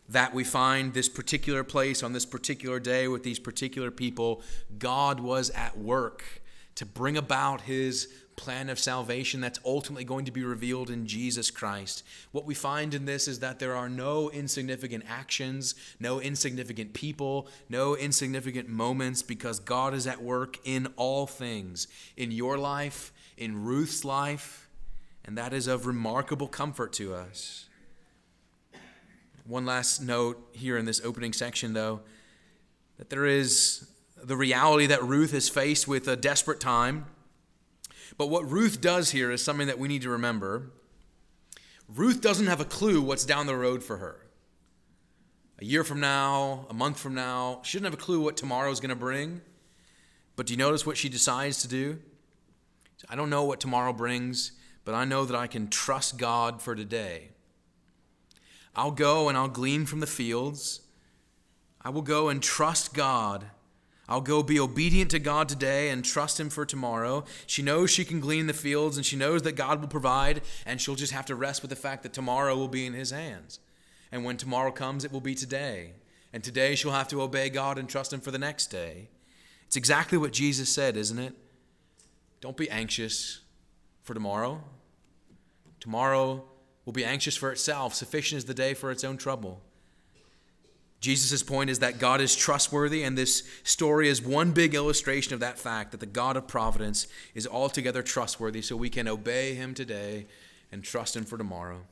That 0.08 0.34
we 0.34 0.44
find 0.44 0.92
this 0.92 1.08
particular 1.08 1.64
place 1.64 2.02
on 2.02 2.12
this 2.12 2.26
particular 2.26 2.78
day 2.78 3.08
with 3.08 3.22
these 3.22 3.38
particular 3.38 3.90
people, 3.90 4.42
God 4.78 5.20
was 5.20 5.48
at 5.50 5.78
work 5.78 6.42
to 6.74 6.84
bring 6.84 7.16
about 7.16 7.62
his 7.62 8.08
plan 8.36 8.68
of 8.68 8.78
salvation 8.78 9.40
that's 9.40 9.58
ultimately 9.64 10.04
going 10.04 10.24
to 10.24 10.32
be 10.32 10.44
revealed 10.44 10.90
in 10.90 11.06
Jesus 11.06 11.50
Christ. 11.50 12.04
What 12.32 12.44
we 12.44 12.54
find 12.54 12.94
in 12.94 13.04
this 13.04 13.28
is 13.28 13.40
that 13.40 13.58
there 13.58 13.76
are 13.76 13.88
no 13.88 14.30
insignificant 14.30 15.04
actions, 15.08 15.74
no 16.00 16.20
insignificant 16.20 16.94
people, 16.94 17.48
no 17.68 17.96
insignificant 17.96 18.68
moments 18.68 19.22
because 19.22 19.58
God 19.60 19.94
is 19.94 20.06
at 20.06 20.22
work 20.22 20.58
in 20.64 20.88
all 20.96 21.26
things, 21.26 21.86
in 22.16 22.30
your 22.30 22.58
life, 22.58 23.12
in 23.36 23.64
Ruth's 23.64 24.04
life, 24.04 24.68
and 25.24 25.38
that 25.38 25.52
is 25.52 25.66
of 25.66 25.86
remarkable 25.86 26.48
comfort 26.48 26.92
to 26.94 27.14
us. 27.14 27.66
One 29.46 29.66
last 29.66 30.00
note 30.00 30.48
here 30.52 30.78
in 30.78 30.86
this 30.86 31.00
opening 31.04 31.32
section, 31.32 31.74
though, 31.74 32.00
that 32.96 33.10
there 33.10 33.26
is 33.26 33.86
the 34.22 34.36
reality 34.36 34.86
that 34.86 35.02
Ruth 35.02 35.34
is 35.34 35.48
faced 35.48 35.86
with 35.86 36.08
a 36.08 36.16
desperate 36.16 36.60
time 36.60 37.06
but 38.16 38.28
what 38.28 38.50
Ruth 38.50 38.80
does 38.80 39.10
here 39.10 39.30
is 39.30 39.42
something 39.42 39.66
that 39.66 39.78
we 39.78 39.88
need 39.88 40.02
to 40.02 40.10
remember. 40.10 40.70
Ruth 41.88 42.20
doesn't 42.20 42.46
have 42.46 42.60
a 42.60 42.64
clue 42.64 43.00
what's 43.00 43.24
down 43.24 43.46
the 43.46 43.56
road 43.56 43.82
for 43.82 43.98
her. 43.98 44.26
A 45.60 45.64
year 45.64 45.84
from 45.84 46.00
now, 46.00 46.66
a 46.68 46.74
month 46.74 46.98
from 46.98 47.14
now, 47.14 47.60
she 47.62 47.78
doesn't 47.78 47.92
have 47.92 48.00
a 48.00 48.02
clue 48.02 48.20
what 48.20 48.36
tomorrow 48.36 48.70
is 48.70 48.80
going 48.80 48.90
to 48.90 48.96
bring. 48.96 49.40
But 50.36 50.46
do 50.46 50.52
you 50.52 50.56
notice 50.56 50.84
what 50.84 50.96
she 50.96 51.08
decides 51.08 51.62
to 51.62 51.68
do? 51.68 52.00
I 53.08 53.16
don't 53.16 53.30
know 53.30 53.44
what 53.44 53.60
tomorrow 53.60 53.92
brings, 53.92 54.52
but 54.84 54.94
I 54.94 55.04
know 55.04 55.24
that 55.24 55.36
I 55.36 55.46
can 55.46 55.68
trust 55.68 56.18
God 56.18 56.60
for 56.60 56.74
today. 56.74 57.30
I'll 58.74 58.90
go 58.90 59.28
and 59.28 59.38
I'll 59.38 59.48
glean 59.48 59.86
from 59.86 60.00
the 60.00 60.06
fields. 60.06 60.80
I 61.80 61.90
will 61.90 62.02
go 62.02 62.28
and 62.28 62.42
trust 62.42 62.94
God 62.94 63.46
I'll 64.08 64.20
go 64.20 64.42
be 64.42 64.60
obedient 64.60 65.10
to 65.12 65.18
God 65.18 65.48
today 65.48 65.88
and 65.88 66.04
trust 66.04 66.38
Him 66.38 66.50
for 66.50 66.66
tomorrow. 66.66 67.24
She 67.46 67.62
knows 67.62 67.90
she 67.90 68.04
can 68.04 68.20
glean 68.20 68.46
the 68.46 68.52
fields 68.52 68.96
and 68.96 69.06
she 69.06 69.16
knows 69.16 69.42
that 69.42 69.52
God 69.52 69.80
will 69.80 69.88
provide, 69.88 70.42
and 70.66 70.80
she'll 70.80 70.94
just 70.94 71.12
have 71.12 71.26
to 71.26 71.34
rest 71.34 71.62
with 71.62 71.70
the 71.70 71.76
fact 71.76 72.02
that 72.02 72.12
tomorrow 72.12 72.56
will 72.56 72.68
be 72.68 72.84
in 72.86 72.92
His 72.92 73.10
hands. 73.10 73.60
And 74.12 74.24
when 74.24 74.36
tomorrow 74.36 74.70
comes, 74.70 75.04
it 75.04 75.12
will 75.12 75.20
be 75.20 75.34
today. 75.34 75.92
And 76.32 76.44
today 76.44 76.74
she'll 76.74 76.92
have 76.92 77.08
to 77.08 77.22
obey 77.22 77.48
God 77.48 77.78
and 77.78 77.88
trust 77.88 78.12
Him 78.12 78.20
for 78.20 78.30
the 78.30 78.38
next 78.38 78.66
day. 78.66 79.08
It's 79.66 79.76
exactly 79.76 80.18
what 80.18 80.32
Jesus 80.32 80.68
said, 80.68 80.96
isn't 80.96 81.18
it? 81.18 81.34
Don't 82.40 82.56
be 82.56 82.70
anxious 82.70 83.40
for 84.02 84.12
tomorrow. 84.12 84.62
Tomorrow 85.80 86.44
will 86.84 86.92
be 86.92 87.04
anxious 87.04 87.36
for 87.36 87.50
itself. 87.50 87.94
Sufficient 87.94 88.38
is 88.38 88.44
the 88.44 88.54
day 88.54 88.74
for 88.74 88.90
its 88.90 89.02
own 89.02 89.16
trouble. 89.16 89.62
Jesus' 91.04 91.42
point 91.42 91.68
is 91.68 91.80
that 91.80 91.98
God 91.98 92.22
is 92.22 92.34
trustworthy, 92.34 93.02
and 93.02 93.16
this 93.16 93.42
story 93.62 94.08
is 94.08 94.22
one 94.22 94.52
big 94.52 94.74
illustration 94.74 95.34
of 95.34 95.40
that 95.40 95.58
fact 95.58 95.90
that 95.90 96.00
the 96.00 96.06
God 96.06 96.34
of 96.34 96.48
providence 96.48 97.06
is 97.34 97.46
altogether 97.46 98.02
trustworthy, 98.02 98.62
so 98.62 98.74
we 98.74 98.88
can 98.88 99.06
obey 99.06 99.54
him 99.54 99.74
today 99.74 100.24
and 100.72 100.82
trust 100.82 101.14
him 101.14 101.24
for 101.24 101.36
tomorrow. 101.36 101.82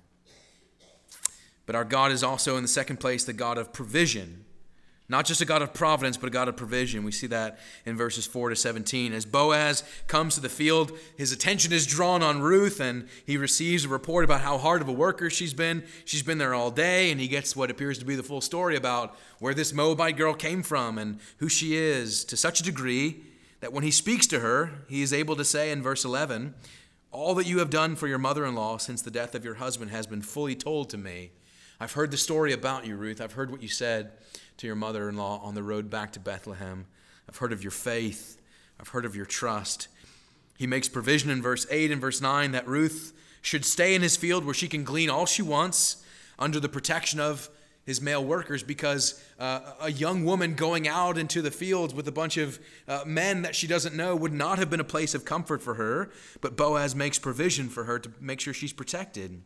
But 1.67 1.77
our 1.77 1.85
God 1.85 2.11
is 2.11 2.25
also, 2.25 2.57
in 2.57 2.63
the 2.63 2.69
second 2.69 3.01
place, 3.01 3.23
the 3.23 3.35
God 3.35 3.59
of 3.59 3.75
provision. 3.75 4.47
Not 5.13 5.27
just 5.27 5.43
a 5.43 5.45
God 5.45 5.61
of 5.61 5.75
providence, 5.75 6.17
but 6.17 6.29
a 6.29 6.31
God 6.31 6.49
of 6.49 6.57
provision. 6.57 7.05
We 7.05 7.13
see 7.13 7.27
that 7.27 7.59
in 7.85 7.99
verses 7.99 8.27
4 8.27 8.49
to 8.49 8.57
17. 8.57 9.13
As 9.13 9.27
Boaz 9.27 9.85
comes 10.07 10.37
to 10.37 10.41
the 10.41 10.49
field, 10.49 10.91
his 11.19 11.33
attention 11.33 11.71
is 11.71 11.87
drawn 11.87 12.23
on 12.23 12.41
Ruth, 12.41 12.81
and 12.81 13.07
he 13.27 13.37
receives 13.37 13.85
a 13.85 13.91
report 13.91 14.25
about 14.25 14.41
how 14.41 14.57
hard 14.57 14.81
of 14.81 14.89
a 14.89 14.93
worker 14.93 15.29
she's 15.29 15.53
been. 15.53 15.85
She's 16.07 16.23
been 16.23 16.39
there 16.39 16.55
all 16.55 16.71
day, 16.71 17.11
and 17.11 17.21
he 17.21 17.29
gets 17.29 17.55
what 17.55 17.71
appears 17.71 17.99
to 17.99 18.07
be 18.07 18.15
the 18.15 18.23
full 18.23 18.41
story 18.41 18.75
about 18.75 19.15
where 19.39 19.53
this 19.53 19.75
Moabite 19.75 20.17
girl 20.17 20.33
came 20.33 20.63
from 20.63 20.97
and 20.97 21.21
who 21.37 21.49
she 21.51 21.77
is, 21.77 22.25
to 22.25 22.35
such 22.35 22.61
a 22.61 22.65
degree 22.65 23.23
that 23.61 23.71
when 23.71 23.85
he 23.85 23.91
speaks 23.91 24.27
to 24.29 24.41
her, 24.41 24.71
he 24.89 25.03
is 25.03 25.13
able 25.13 25.37
to 25.37 25.45
say 25.45 25.71
in 25.71 25.83
verse 25.83 26.07
11, 26.07 26.55
All 27.11 27.35
that 27.35 27.47
you 27.47 27.59
have 27.59 27.69
done 27.69 27.97
for 27.97 28.09
your 28.09 28.17
mother 28.17 28.47
in 28.47 28.55
law 28.55 28.79
since 28.79 29.03
the 29.03 29.11
death 29.11 29.35
of 29.35 29.45
your 29.45 29.57
husband 29.57 29.91
has 29.91 30.07
been 30.07 30.23
fully 30.23 30.55
told 30.55 30.89
to 30.89 30.97
me. 30.97 31.33
I've 31.79 31.93
heard 31.93 32.13
the 32.13 32.17
story 32.17 32.55
about 32.55 32.87
you, 32.87 32.97
Ruth. 32.97 33.21
I've 33.21 33.33
heard 33.33 33.51
what 33.51 33.61
you 33.61 33.69
said 33.69 34.13
to 34.63 34.69
your 34.69 34.77
mother 34.77 35.09
in 35.09 35.17
law 35.17 35.41
on 35.43 35.57
the 35.57 35.63
road 35.63 35.91
back 35.91 36.13
to 36.13 36.21
Bethlehem. 36.21 36.87
I've 37.29 37.39
heard 37.39 37.53
of 37.53 37.65
your 37.65 37.73
faith, 37.73 38.41
I've 38.79 38.87
heard 38.87 39.05
of 39.05 39.17
your 39.17 39.27
trust. 39.27 39.89
He 40.57 40.69
makes 40.69 40.89
provision 40.89 41.31
in 41.31 41.43
verse 41.43 41.67
8 41.69 41.91
and 41.91 42.01
verse 42.01 42.21
9 42.21 42.53
that 42.53 42.69
Ruth 42.69 43.13
should 43.41 43.65
stay 43.65 43.97
in 43.97 44.03
his 44.03 44.17
field 44.17 44.45
where 44.45 44.55
she 44.55 44.69
can 44.69 44.85
glean 44.85 45.11
all 45.11 45.27
she 45.27 45.43
wants 45.43 46.05
under 46.39 46.61
the 46.61 46.69
protection 46.69 47.19
of 47.19 47.51
his 47.85 48.01
male 48.01 48.25
workers 48.25 48.63
because 48.63 49.21
uh, 49.41 49.73
a 49.81 49.91
young 49.91 50.25
woman 50.25 50.55
going 50.55 50.87
out 50.87 51.19
into 51.19 51.43
the 51.43 51.51
fields 51.51 51.93
with 51.93 52.07
a 52.07 52.13
bunch 52.13 52.37
of 52.37 52.61
uh, 52.87 53.03
men 53.05 53.43
that 53.43 53.57
she 53.57 53.67
doesn't 53.67 53.97
know 53.97 54.15
would 54.15 54.33
not 54.33 54.61
have 54.61 54.71
been 54.71 54.79
a 54.79 54.85
place 54.85 55.13
of 55.13 55.25
comfort 55.25 55.61
for 55.61 55.75
her. 55.75 56.13
But 56.41 56.57
Boaz 56.57 56.95
makes 56.95 57.19
provision 57.19 57.69
for 57.69 57.83
her 57.83 57.99
to 57.99 58.13
make 58.21 58.39
sure 58.39 58.55
she's 58.55 58.73
protected. 58.73 59.43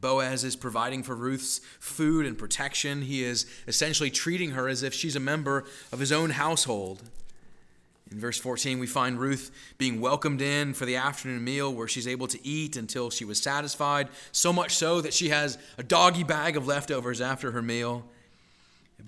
Boaz 0.00 0.44
is 0.44 0.56
providing 0.56 1.02
for 1.02 1.14
Ruth's 1.14 1.60
food 1.78 2.26
and 2.26 2.38
protection. 2.38 3.02
He 3.02 3.22
is 3.22 3.46
essentially 3.66 4.10
treating 4.10 4.52
her 4.52 4.68
as 4.68 4.82
if 4.82 4.94
she's 4.94 5.16
a 5.16 5.20
member 5.20 5.64
of 5.92 5.98
his 5.98 6.12
own 6.12 6.30
household. 6.30 7.02
In 8.10 8.18
verse 8.18 8.38
14, 8.38 8.80
we 8.80 8.88
find 8.88 9.20
Ruth 9.20 9.52
being 9.78 10.00
welcomed 10.00 10.42
in 10.42 10.74
for 10.74 10.84
the 10.84 10.96
afternoon 10.96 11.44
meal 11.44 11.72
where 11.72 11.86
she's 11.86 12.08
able 12.08 12.26
to 12.28 12.44
eat 12.44 12.76
until 12.76 13.08
she 13.08 13.24
was 13.24 13.40
satisfied, 13.40 14.08
so 14.32 14.52
much 14.52 14.74
so 14.74 15.00
that 15.00 15.14
she 15.14 15.28
has 15.28 15.58
a 15.78 15.84
doggy 15.84 16.24
bag 16.24 16.56
of 16.56 16.66
leftovers 16.66 17.20
after 17.20 17.52
her 17.52 17.62
meal. 17.62 18.04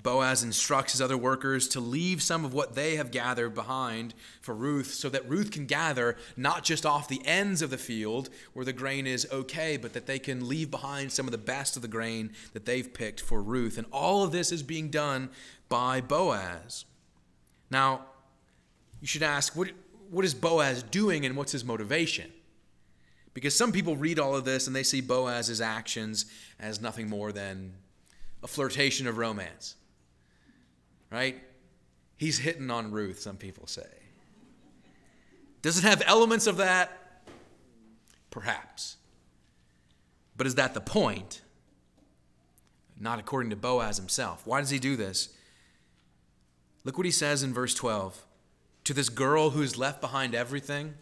Boaz 0.01 0.43
instructs 0.43 0.93
his 0.93 1.03
other 1.03 1.17
workers 1.17 1.69
to 1.69 1.81
leave 1.81 2.23
some 2.23 2.45
of 2.45 2.55
what 2.55 2.75
they 2.75 2.97
have 2.97 3.11
gathered 3.11 3.55
behind 3.55 4.15
for 4.41 4.55
Ruth 4.55 4.95
so 4.95 5.09
that 5.09 5.29
Ruth 5.29 5.51
can 5.51 5.67
gather 5.67 6.17
not 6.37 6.65
just 6.65 6.87
off 6.87 7.09
the 7.09 7.21
ends 7.25 7.63
of 7.63 7.71
the 7.71 7.79
field 7.79 8.31
where 8.53 8.65
the 8.65 8.73
grain 8.73 9.07
is 9.07 9.27
okay, 9.33 9.77
but 9.77 9.93
that 9.93 10.07
they 10.07 10.19
can 10.19 10.49
leave 10.49 10.71
behind 10.71 11.13
some 11.13 11.27
of 11.27 11.33
the 11.33 11.39
best 11.39 11.77
of 11.77 11.83
the 11.83 11.89
grain 11.89 12.31
that 12.53 12.65
they've 12.65 12.93
picked 12.95 13.21
for 13.21 13.43
Ruth. 13.43 13.77
And 13.77 13.87
all 13.93 14.23
of 14.23 14.33
this 14.33 14.53
is 14.53 14.63
being 14.63 14.89
done 14.89 15.31
by 15.69 16.01
Boaz. 16.01 16.85
Now, 17.71 18.07
you 19.01 19.07
should 19.07 19.23
ask, 19.23 19.57
what, 19.57 19.71
what 20.11 20.25
is 20.25 20.35
Boaz 20.35 20.83
doing 20.83 21.27
and 21.27 21.37
what's 21.37 21.53
his 21.53 21.65
motivation? 21.65 22.31
Because 23.35 23.57
some 23.57 23.73
people 23.73 23.97
read 23.97 24.19
all 24.19 24.37
of 24.37 24.45
this 24.45 24.67
and 24.67 24.77
they 24.77 24.83
see 24.83 25.01
Boaz's 25.01 25.61
actions 25.61 26.27
as 26.61 26.81
nothing 26.81 27.09
more 27.09 27.33
than 27.33 27.73
a 28.43 28.47
flirtation 28.47 29.07
of 29.07 29.17
romance. 29.17 29.77
Right? 31.13 31.43
He's 32.17 32.39
hitting 32.39 32.71
on 32.71 32.91
Ruth, 32.91 33.21
some 33.21 33.37
people 33.37 33.67
say. 33.67 33.87
Does 35.61 35.79
it 35.79 35.85
have 35.85 36.03
elements 36.07 36.47
of 36.47 36.57
that? 36.57 37.25
Perhaps. 38.31 38.97
But 40.37 40.47
is 40.47 40.55
that 40.55 40.73
the 40.73 40.81
point? 40.81 41.43
Not 42.99 43.19
according 43.19 43.51
to 43.51 43.57
Boaz 43.57 43.99
himself. 43.99 44.47
Why 44.47 44.61
does 44.61 44.71
he 44.71 44.79
do 44.79 44.97
this? 44.97 45.29
Look 46.85 46.97
what 46.97 47.05
he 47.05 47.13
says 47.13 47.43
in 47.43 47.53
verse 47.53 47.75
12 47.75 48.25
to 48.85 48.95
this 48.95 49.09
girl 49.09 49.51
who's 49.51 49.79
left 49.79 50.01
behind 50.01 50.35
everything, 50.35 50.95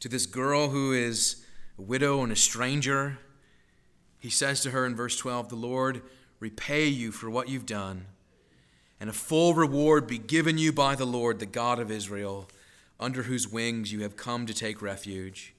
to 0.00 0.08
this 0.08 0.26
girl 0.26 0.70
who 0.70 0.92
is 0.92 1.44
a 1.78 1.82
widow 1.82 2.22
and 2.22 2.32
a 2.32 2.36
stranger, 2.36 3.18
he 4.18 4.30
says 4.30 4.62
to 4.62 4.70
her 4.70 4.86
in 4.86 4.94
verse 4.96 5.16
12, 5.16 5.48
The 5.48 5.56
Lord 5.56 6.02
repay 6.40 6.86
you 6.86 7.12
for 7.12 7.28
what 7.28 7.48
you've 7.48 7.66
done, 7.66 8.06
and 9.02 9.10
a 9.10 9.12
full 9.12 9.52
reward 9.52 10.06
be 10.06 10.16
given 10.16 10.58
you 10.58 10.72
by 10.72 10.94
the 10.94 11.04
Lord, 11.04 11.40
the 11.40 11.44
God 11.44 11.80
of 11.80 11.90
Israel, 11.90 12.48
under 13.00 13.24
whose 13.24 13.48
wings 13.48 13.90
you 13.90 14.02
have 14.02 14.16
come 14.16 14.46
to 14.46 14.54
take 14.54 14.80
refuge. 14.80 15.56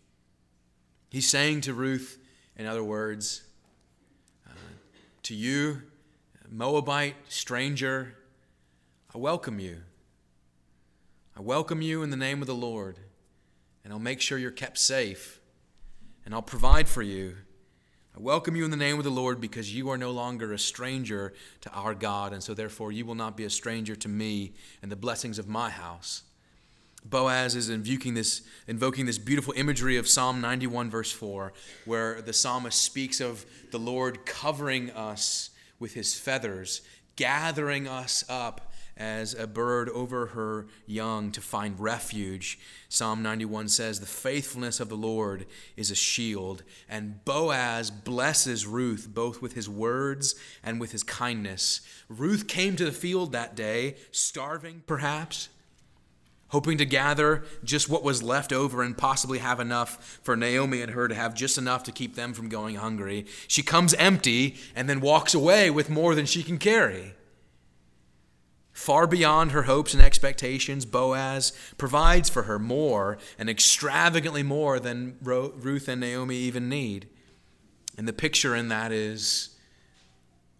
He's 1.10 1.28
saying 1.28 1.60
to 1.62 1.74
Ruth, 1.74 2.18
in 2.56 2.66
other 2.66 2.86
words, 2.86 3.44
uh, 4.48 4.54
to 5.24 5.36
you, 5.36 5.82
Moabite, 6.50 7.16
stranger, 7.28 8.16
I 9.14 9.18
welcome 9.18 9.60
you. 9.60 9.80
I 11.36 11.42
welcome 11.42 11.82
you 11.82 12.02
in 12.02 12.12
the 12.12 12.16
name 12.16 12.40
of 12.40 12.48
the 12.48 12.56
Lord, 12.56 12.98
and 13.84 13.92
I'll 13.92 14.00
make 14.00 14.22
sure 14.22 14.38
you're 14.38 14.52
kept 14.52 14.78
safe, 14.78 15.42
and 16.24 16.34
I'll 16.34 16.42
provide 16.42 16.88
for 16.88 17.02
you. 17.02 17.36
I 18.16 18.20
welcome 18.20 18.56
you 18.56 18.64
in 18.64 18.70
the 18.70 18.78
name 18.78 19.00
of 19.00 19.04
the 19.04 19.10
Lord 19.10 19.42
because 19.42 19.74
you 19.74 19.90
are 19.90 19.98
no 19.98 20.12
longer 20.12 20.54
a 20.54 20.60
stranger 20.60 21.34
to 21.62 21.72
our 21.72 21.96
God, 21.96 22.32
and 22.32 22.44
so 22.44 22.54
therefore 22.54 22.92
you 22.92 23.08
will 23.08 23.16
not 23.16 23.36
be 23.36 23.44
a 23.44 23.50
stranger 23.50 23.96
to 23.96 24.08
me 24.08 24.54
and 24.84 24.92
the 24.92 24.96
blessings 24.96 25.40
of 25.40 25.48
my 25.48 25.72
house. 25.72 26.22
Boaz 27.04 27.56
is 27.56 27.70
invoking 27.70 28.14
this, 28.14 28.44
invoking 28.68 29.08
this 29.08 29.18
beautiful 29.18 29.56
imagery 29.58 29.98
of 29.98 30.08
Psalm 30.08 30.42
91, 30.42 30.92
verse 30.92 31.12
4, 31.12 31.54
where 31.86 32.22
the 32.22 32.34
psalmist 32.34 32.84
speaks 32.84 33.20
of 33.20 33.48
the 33.72 33.80
Lord 33.80 34.28
covering 34.28 34.92
us 34.92 35.50
with 35.80 35.96
his 35.96 36.14
feathers, 36.14 36.84
gathering 37.16 37.88
us 37.88 38.24
up 38.30 38.72
as 38.96 39.34
a 39.34 39.48
bird 39.48 39.90
over 39.90 40.28
her 40.28 40.68
young 40.86 41.32
to 41.32 41.42
find 41.42 41.80
refuge. 41.80 42.60
Psalm 42.90 43.24
91 43.24 43.70
says, 43.70 44.00
The 44.00 44.06
faithfulness 44.06 44.80
of 44.80 44.90
the 44.90 44.98
Lord 44.98 45.46
is 45.76 45.90
a 45.90 45.96
shield. 45.96 46.64
And 46.88 47.24
Boaz 47.26 47.90
blesses 47.90 48.68
Ruth 48.68 49.10
both 49.14 49.42
with 49.42 49.54
his 49.54 49.68
words 49.68 50.36
and 50.64 50.80
with 50.80 50.92
his 50.92 51.04
kindness. 51.04 51.82
Ruth 52.08 52.48
came 52.48 52.76
to 52.76 52.86
the 52.86 52.92
field 52.92 53.32
that 53.32 53.56
day, 53.56 53.96
starving 54.12 54.84
perhaps, 54.86 55.50
hoping 56.50 56.78
to 56.78 56.86
gather 56.86 57.44
just 57.64 57.90
what 57.90 58.04
was 58.04 58.22
left 58.22 58.54
over 58.54 58.84
and 58.84 58.96
possibly 58.96 59.40
have 59.40 59.60
enough 59.60 60.20
for 60.22 60.36
Naomi 60.36 60.82
and 60.82 60.92
her 60.92 61.08
to 61.08 61.16
have 61.16 61.34
just 61.34 61.58
enough 61.58 61.82
to 61.84 61.92
keep 61.92 62.16
them 62.16 62.32
from 62.32 62.48
going 62.48 62.76
hungry. 62.76 63.26
She 63.48 63.64
comes 63.64 63.96
empty 63.96 64.58
and 64.76 64.88
then 64.88 65.02
walks 65.02 65.34
away 65.34 65.72
with 65.72 65.90
more 65.90 66.14
than 66.14 66.28
she 66.28 66.44
can 66.44 66.60
carry. 66.60 67.16
Far 68.84 69.08
beyond 69.08 69.54
her 69.54 69.64
hopes 69.64 69.94
and 69.94 70.04
expectations, 70.04 70.84
Boaz 70.86 71.54
provides 71.78 72.30
for 72.30 72.44
her 72.44 72.60
more 72.60 73.18
and 73.40 73.50
extravagantly 73.50 74.44
more 74.44 74.78
than 74.78 75.16
Ruth 75.22 75.88
and 75.88 76.02
Naomi 76.02 76.36
even 76.36 76.68
need. 76.68 77.08
And 77.98 78.10
the 78.10 78.12
picture 78.12 78.54
in 78.58 78.68
that 78.68 78.92
is 78.92 79.56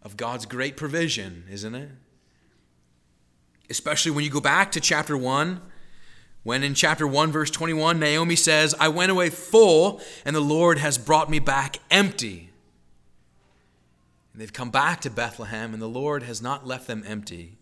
of 0.02 0.16
God's 0.16 0.46
great 0.46 0.78
provision, 0.78 1.44
isn't 1.52 1.76
it? 1.76 1.90
Especially 3.70 4.12
when 4.12 4.24
you 4.24 4.30
go 4.30 4.40
back 4.40 4.72
to 4.72 4.80
chapter 4.80 5.18
1, 5.18 5.60
when 6.44 6.64
in 6.64 6.76
chapter 6.76 7.06
1, 7.06 7.30
verse 7.30 7.52
21, 7.52 8.00
Naomi 8.00 8.38
says, 8.38 8.74
I 8.80 8.88
went 8.88 9.12
away 9.12 9.32
full, 9.32 10.00
and 10.24 10.34
the 10.34 10.40
Lord 10.40 10.78
has 10.78 10.98
brought 10.98 11.30
me 11.30 11.40
back 11.40 11.80
empty. 11.92 12.52
And 14.32 14.42
they've 14.42 14.54
come 14.54 14.72
back 14.72 15.02
to 15.02 15.10
Bethlehem, 15.10 15.74
and 15.74 15.82
the 15.82 15.88
Lord 15.90 16.24
has 16.24 16.42
not 16.42 16.66
left 16.66 16.88
them 16.88 17.04
empty. 17.06 17.58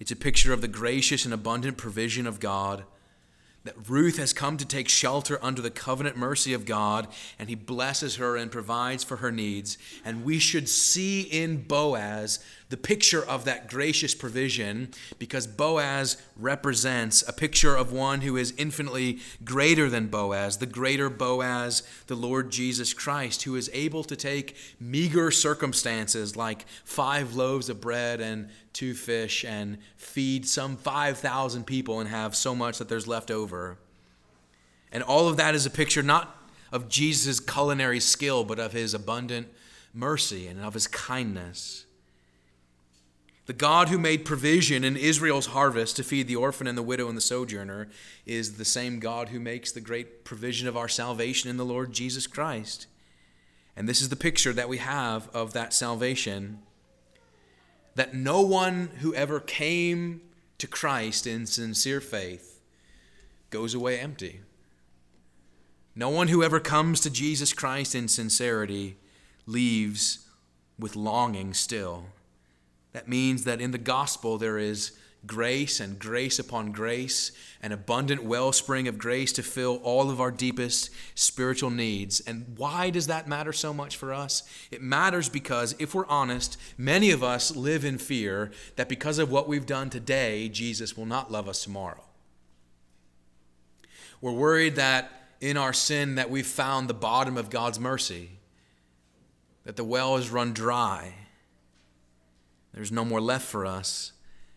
It's 0.00 0.10
a 0.10 0.16
picture 0.16 0.52
of 0.54 0.62
the 0.62 0.68
gracious 0.68 1.26
and 1.26 1.32
abundant 1.34 1.76
provision 1.76 2.26
of 2.26 2.40
God. 2.40 2.84
That 3.64 3.90
Ruth 3.90 4.16
has 4.16 4.32
come 4.32 4.56
to 4.56 4.64
take 4.64 4.88
shelter 4.88 5.38
under 5.42 5.60
the 5.60 5.70
covenant 5.70 6.16
mercy 6.16 6.54
of 6.54 6.64
God, 6.64 7.06
and 7.38 7.50
he 7.50 7.54
blesses 7.54 8.16
her 8.16 8.34
and 8.34 8.50
provides 8.50 9.04
for 9.04 9.18
her 9.18 9.30
needs. 9.30 9.76
And 10.02 10.24
we 10.24 10.38
should 10.38 10.66
see 10.66 11.20
in 11.20 11.64
Boaz 11.64 12.38
the 12.70 12.76
picture 12.76 13.22
of 13.22 13.44
that 13.44 13.68
gracious 13.68 14.14
provision 14.14 14.88
because 15.18 15.46
Boaz 15.46 16.16
represents 16.36 17.22
a 17.28 17.32
picture 17.32 17.74
of 17.74 17.92
one 17.92 18.20
who 18.20 18.36
is 18.36 18.54
infinitely 18.56 19.18
greater 19.44 19.90
than 19.90 20.06
Boaz, 20.06 20.58
the 20.58 20.66
greater 20.66 21.10
Boaz, 21.10 21.82
the 22.06 22.14
Lord 22.14 22.52
Jesus 22.52 22.94
Christ, 22.94 23.42
who 23.42 23.56
is 23.56 23.68
able 23.72 24.04
to 24.04 24.14
take 24.14 24.56
meager 24.78 25.32
circumstances 25.32 26.36
like 26.36 26.64
five 26.84 27.34
loaves 27.34 27.68
of 27.68 27.80
bread 27.80 28.20
and 28.20 28.48
two 28.72 28.94
fish 28.94 29.44
and 29.44 29.76
feed 29.96 30.46
some 30.46 30.76
5,000 30.76 31.66
people 31.66 31.98
and 31.98 32.08
have 32.08 32.36
so 32.36 32.54
much 32.54 32.78
that 32.78 32.88
there's 32.88 33.08
left 33.08 33.32
over. 33.32 33.78
And 34.92 35.02
all 35.02 35.28
of 35.28 35.36
that 35.38 35.56
is 35.56 35.66
a 35.66 35.70
picture 35.70 36.04
not 36.04 36.36
of 36.70 36.88
Jesus' 36.88 37.40
culinary 37.40 37.98
skill, 37.98 38.44
but 38.44 38.60
of 38.60 38.72
his 38.72 38.94
abundant 38.94 39.48
mercy 39.92 40.46
and 40.46 40.60
of 40.60 40.74
his 40.74 40.86
kindness. 40.86 41.86
The 43.50 43.54
God 43.54 43.88
who 43.88 43.98
made 43.98 44.24
provision 44.24 44.84
in 44.84 44.96
Israel's 44.96 45.46
harvest 45.46 45.96
to 45.96 46.04
feed 46.04 46.28
the 46.28 46.36
orphan 46.36 46.68
and 46.68 46.78
the 46.78 46.84
widow 46.84 47.08
and 47.08 47.16
the 47.16 47.20
sojourner 47.20 47.88
is 48.24 48.58
the 48.58 48.64
same 48.64 49.00
God 49.00 49.30
who 49.30 49.40
makes 49.40 49.72
the 49.72 49.80
great 49.80 50.22
provision 50.22 50.68
of 50.68 50.76
our 50.76 50.86
salvation 50.86 51.50
in 51.50 51.56
the 51.56 51.64
Lord 51.64 51.92
Jesus 51.92 52.28
Christ. 52.28 52.86
And 53.74 53.88
this 53.88 54.00
is 54.00 54.08
the 54.08 54.14
picture 54.14 54.52
that 54.52 54.68
we 54.68 54.76
have 54.76 55.28
of 55.34 55.52
that 55.52 55.74
salvation 55.74 56.60
that 57.96 58.14
no 58.14 58.40
one 58.40 58.90
who 59.00 59.12
ever 59.16 59.40
came 59.40 60.20
to 60.58 60.68
Christ 60.68 61.26
in 61.26 61.44
sincere 61.44 62.00
faith 62.00 62.60
goes 63.50 63.74
away 63.74 63.98
empty. 63.98 64.42
No 65.96 66.08
one 66.08 66.28
who 66.28 66.44
ever 66.44 66.60
comes 66.60 67.00
to 67.00 67.10
Jesus 67.10 67.52
Christ 67.52 67.96
in 67.96 68.06
sincerity 68.06 68.96
leaves 69.44 70.28
with 70.78 70.94
longing 70.94 71.52
still. 71.52 72.04
That 72.92 73.08
means 73.08 73.44
that 73.44 73.60
in 73.60 73.70
the 73.70 73.78
gospel 73.78 74.38
there 74.38 74.58
is 74.58 74.92
grace 75.26 75.80
and 75.80 75.98
grace 75.98 76.38
upon 76.38 76.72
grace, 76.72 77.32
an 77.62 77.72
abundant 77.72 78.24
wellspring 78.24 78.88
of 78.88 78.98
grace 78.98 79.32
to 79.32 79.42
fill 79.42 79.76
all 79.82 80.10
of 80.10 80.20
our 80.20 80.30
deepest 80.30 80.90
spiritual 81.14 81.70
needs. 81.70 82.20
And 82.20 82.54
why 82.56 82.90
does 82.90 83.06
that 83.08 83.28
matter 83.28 83.52
so 83.52 83.74
much 83.74 83.96
for 83.96 84.14
us? 84.14 84.42
It 84.70 84.82
matters 84.82 85.28
because, 85.28 85.74
if 85.78 85.94
we're 85.94 86.06
honest, 86.06 86.56
many 86.78 87.10
of 87.10 87.22
us 87.22 87.54
live 87.54 87.84
in 87.84 87.98
fear 87.98 88.50
that 88.76 88.88
because 88.88 89.18
of 89.18 89.30
what 89.30 89.48
we've 89.48 89.66
done 89.66 89.90
today, 89.90 90.48
Jesus 90.48 90.96
will 90.96 91.06
not 91.06 91.30
love 91.30 91.48
us 91.48 91.62
tomorrow. 91.62 92.04
We're 94.20 94.32
worried 94.32 94.76
that 94.76 95.10
in 95.40 95.56
our 95.56 95.72
sin 95.72 96.16
that 96.16 96.30
we've 96.30 96.46
found 96.46 96.88
the 96.88 96.94
bottom 96.94 97.36
of 97.36 97.50
God's 97.50 97.80
mercy 97.80 98.30
that 99.64 99.76
the 99.76 99.84
well 99.84 100.16
is 100.16 100.30
run 100.30 100.52
dry. 100.52 101.14
There's 102.72 102.92
no 102.92 103.04
more 103.04 103.20
left 103.20 103.46
for 103.46 103.66
us. 103.66 104.12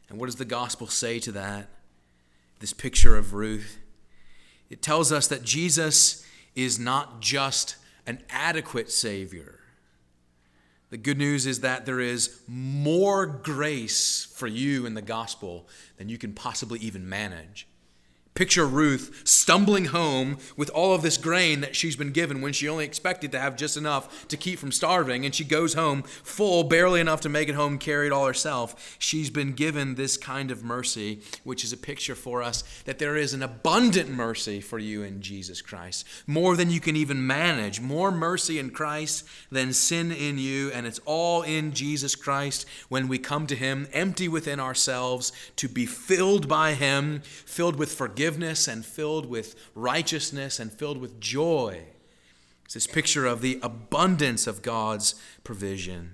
And 0.10 0.20
what 0.20 0.28
does 0.28 0.36
the 0.36 0.46
gospel 0.46 0.88
say 0.88 1.20
to 1.20 1.32
that? 1.32 1.68
This 2.60 2.74
picture 2.74 3.18
of 3.18 3.34
Ruth. 3.34 3.80
It 4.70 4.82
tells 4.82 5.12
us 5.12 5.28
that 5.28 5.44
Jesus 5.44 6.26
is 6.56 6.80
not 6.80 7.20
just 7.20 7.76
an 8.06 8.22
adequate 8.30 8.92
Savior. 8.92 9.60
The 10.90 10.98
good 10.98 11.18
news 11.18 11.48
is 11.48 11.62
that 11.62 11.88
there 11.88 12.00
is 12.00 12.42
more 12.48 13.26
grace 13.26 14.26
for 14.36 14.46
you 14.46 14.86
in 14.86 14.94
the 14.94 15.02
gospel 15.02 15.68
than 15.98 16.10
you 16.10 16.20
can 16.20 16.34
possibly 16.34 16.80
even 16.80 17.10
manage. 17.10 17.68
Picture 18.36 18.66
Ruth 18.66 19.22
stumbling 19.26 19.86
home 19.86 20.40
with 20.58 20.72
all 20.72 20.96
of 20.96 21.04
this 21.04 21.18
grain 21.18 21.62
that 21.62 21.76
she's 21.76 21.96
been 21.96 22.12
given 22.12 22.42
when 22.42 22.52
she 22.52 22.68
only 22.68 22.84
expected 22.84 23.32
to 23.32 23.40
have 23.40 23.56
just 23.56 23.78
enough 23.78 24.28
to 24.28 24.36
keep 24.36 24.58
from 24.58 24.72
starving, 24.72 25.24
and 25.24 25.36
she 25.36 25.44
goes 25.44 25.76
home 25.76 26.02
full, 26.02 26.64
barely 26.64 27.00
enough 27.00 27.22
to 27.22 27.30
make 27.30 27.48
it 27.48 27.54
home, 27.54 27.78
carry 27.78 28.08
it 28.08 28.12
all 28.12 28.26
herself. 28.26 28.96
She's 28.98 29.30
been 29.30 29.54
given 29.54 29.94
this 29.94 30.18
kind 30.18 30.50
of 30.50 30.64
mercy, 30.64 31.22
which 31.44 31.64
is 31.64 31.72
a 31.72 31.78
picture 31.78 32.16
for 32.16 32.42
us 32.42 32.64
that 32.86 32.98
there 32.98 33.16
is 33.16 33.36
an 33.36 33.44
abundant 33.44 34.10
mercy 34.10 34.60
for 34.62 34.80
you 34.80 35.04
in 35.04 35.22
Jesus 35.22 35.62
Christ, 35.62 36.04
more 36.26 36.56
than 36.56 36.72
you 36.72 36.80
can 36.80 36.96
even 36.96 37.28
manage, 37.28 37.82
more 37.82 38.12
mercy 38.12 38.58
in 38.58 38.72
Christ 38.72 39.28
than 39.52 39.74
sin 39.74 40.12
in 40.12 40.40
you, 40.40 40.72
and 40.72 40.88
it's 40.88 41.00
all 41.06 41.44
in 41.44 41.72
Jesus 41.72 42.16
Christ 42.16 42.66
when 42.90 43.08
we 43.08 43.20
come 43.20 43.46
to 43.46 43.56
Him 43.56 43.88
empty 43.94 44.28
within 44.28 44.60
ourselves 44.60 45.32
to 45.58 45.70
be 45.70 45.86
filled 45.86 46.48
by 46.48 46.74
Him, 46.74 47.22
filled 47.46 47.76
with 47.76 47.94
forgiveness 47.94 48.23
forgiveness 48.24 48.70
and 48.70 48.86
filled 48.86 49.26
with 49.26 49.54
righteousness 49.76 50.58
and 50.58 50.72
filled 50.72 50.98
with 50.98 51.20
joy. 51.20 51.84
It's 52.64 52.74
this 52.74 52.88
picture 52.88 53.26
of 53.26 53.42
the 53.42 53.60
abundance 53.62 54.48
of 54.48 54.62
God's 54.62 55.16
provision. 55.44 56.12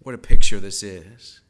What 0.00 0.14
a 0.14 0.18
picture 0.18 0.60
this 0.60 0.82
is. 0.82 1.40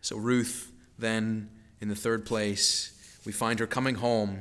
So, 0.00 0.16
Ruth, 0.16 0.72
then, 0.98 1.50
in 1.80 1.88
the 1.88 1.94
third 1.94 2.26
place, 2.26 3.20
we 3.24 3.30
find 3.30 3.60
her 3.60 3.66
coming 3.66 3.94
home. 3.94 4.40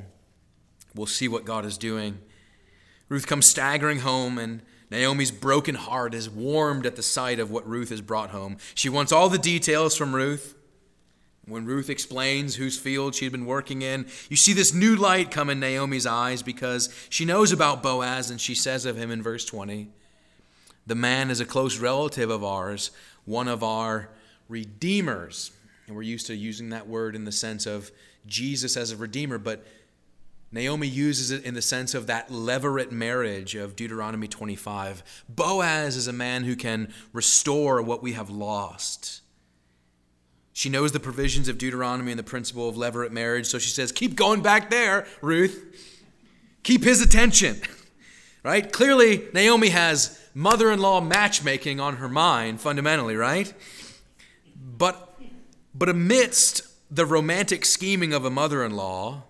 We'll 0.96 1.06
see 1.06 1.28
what 1.28 1.46
God 1.46 1.64
is 1.64 1.78
doing. 1.78 2.18
Ruth 3.08 3.28
comes 3.28 3.46
staggering 3.46 4.00
home, 4.00 4.40
and 4.40 4.64
Naomi's 4.90 5.32
broken 5.32 5.76
heart 5.76 6.16
is 6.16 6.28
warmed 6.28 6.88
at 6.88 6.96
the 6.96 7.04
sight 7.04 7.38
of 7.40 7.52
what 7.52 7.68
Ruth 7.70 7.90
has 7.90 8.02
brought 8.02 8.32
home. 8.32 8.58
She 8.74 8.90
wants 8.90 9.12
all 9.12 9.30
the 9.30 9.38
details 9.38 9.96
from 9.96 10.16
Ruth. 10.16 10.56
When 11.46 11.66
Ruth 11.66 11.90
explains 11.90 12.56
whose 12.56 12.80
field 12.80 13.16
she 13.16 13.26
had 13.26 13.34
been 13.34 13.46
working 13.46 13.82
in, 13.82 14.08
you 14.30 14.38
see 14.38 14.54
this 14.54 14.74
new 14.74 14.96
light 14.96 15.30
come 15.30 15.50
in 15.50 15.60
Naomi's 15.60 16.06
eyes 16.06 16.42
because 16.42 16.94
she 17.10 17.26
knows 17.26 17.52
about 17.52 17.84
Boaz 17.84 18.30
and 18.30 18.40
she 18.40 18.56
says 18.56 18.86
of 18.86 18.96
him 18.96 19.12
in 19.12 19.22
verse 19.22 19.44
20, 19.44 19.90
The 20.88 20.96
man 20.96 21.30
is 21.30 21.42
a 21.42 21.46
close 21.46 21.80
relative 21.80 22.30
of 22.30 22.46
ours, 22.46 22.92
one 23.26 23.50
of 23.50 23.62
our 23.62 24.10
redeemers. 24.48 25.52
And 25.88 25.98
we're 25.98 26.04
used 26.04 26.28
to 26.28 26.36
using 26.36 26.70
that 26.70 26.88
word 26.88 27.14
in 27.14 27.26
the 27.26 27.32
sense 27.32 27.66
of 27.66 27.92
Jesus 28.26 28.78
as 28.78 28.92
a 28.92 28.96
redeemer, 28.96 29.38
but 29.38 29.66
Naomi 30.54 30.88
uses 30.88 31.32
it 31.32 31.44
in 31.44 31.56
the 31.56 31.62
sense 31.62 31.94
of 31.94 32.08
that 32.08 32.30
levirate 32.30 32.92
marriage 32.92 33.56
of 33.56 33.76
Deuteronomy 33.76 34.30
25. 34.30 35.24
Boaz 35.28 35.98
is 35.98 36.08
a 36.08 36.14
man 36.14 36.44
who 36.44 36.56
can 36.56 36.94
restore 37.12 37.82
what 37.82 38.02
we 38.04 38.14
have 38.14 38.30
lost. 38.30 39.23
She 40.54 40.70
knows 40.70 40.92
the 40.92 41.00
provisions 41.00 41.48
of 41.48 41.58
Deuteronomy 41.58 42.12
and 42.12 42.20
the 42.20 42.24
principle 42.24 42.70
of 42.70 42.76
levirate 42.76 43.12
marriage, 43.12 43.48
so 43.48 43.58
she 43.58 43.72
says, 43.72 43.92
Keep 43.92 44.16
going 44.16 44.42
back 44.42 44.70
there, 44.70 45.08
Ruth. 45.22 45.66
Keep 46.64 46.84
his 46.84 47.02
attention. 47.02 47.62
Right? 48.46 48.74
Clearly, 48.74 49.30
Naomi 49.34 49.70
has 49.70 50.20
mother 50.34 50.70
in 50.70 50.82
law 50.82 51.00
matchmaking 51.00 51.80
on 51.80 51.96
her 51.96 52.10
mind, 52.10 52.60
fundamentally, 52.60 53.16
right? 53.16 53.54
But, 54.54 55.18
but 55.74 55.88
amidst 55.88 56.64
the 56.94 57.06
romantic 57.06 57.64
scheming 57.64 58.12
of 58.12 58.26
a 58.26 58.30
mother 58.30 58.66
in 58.66 58.76
law, 58.76 59.24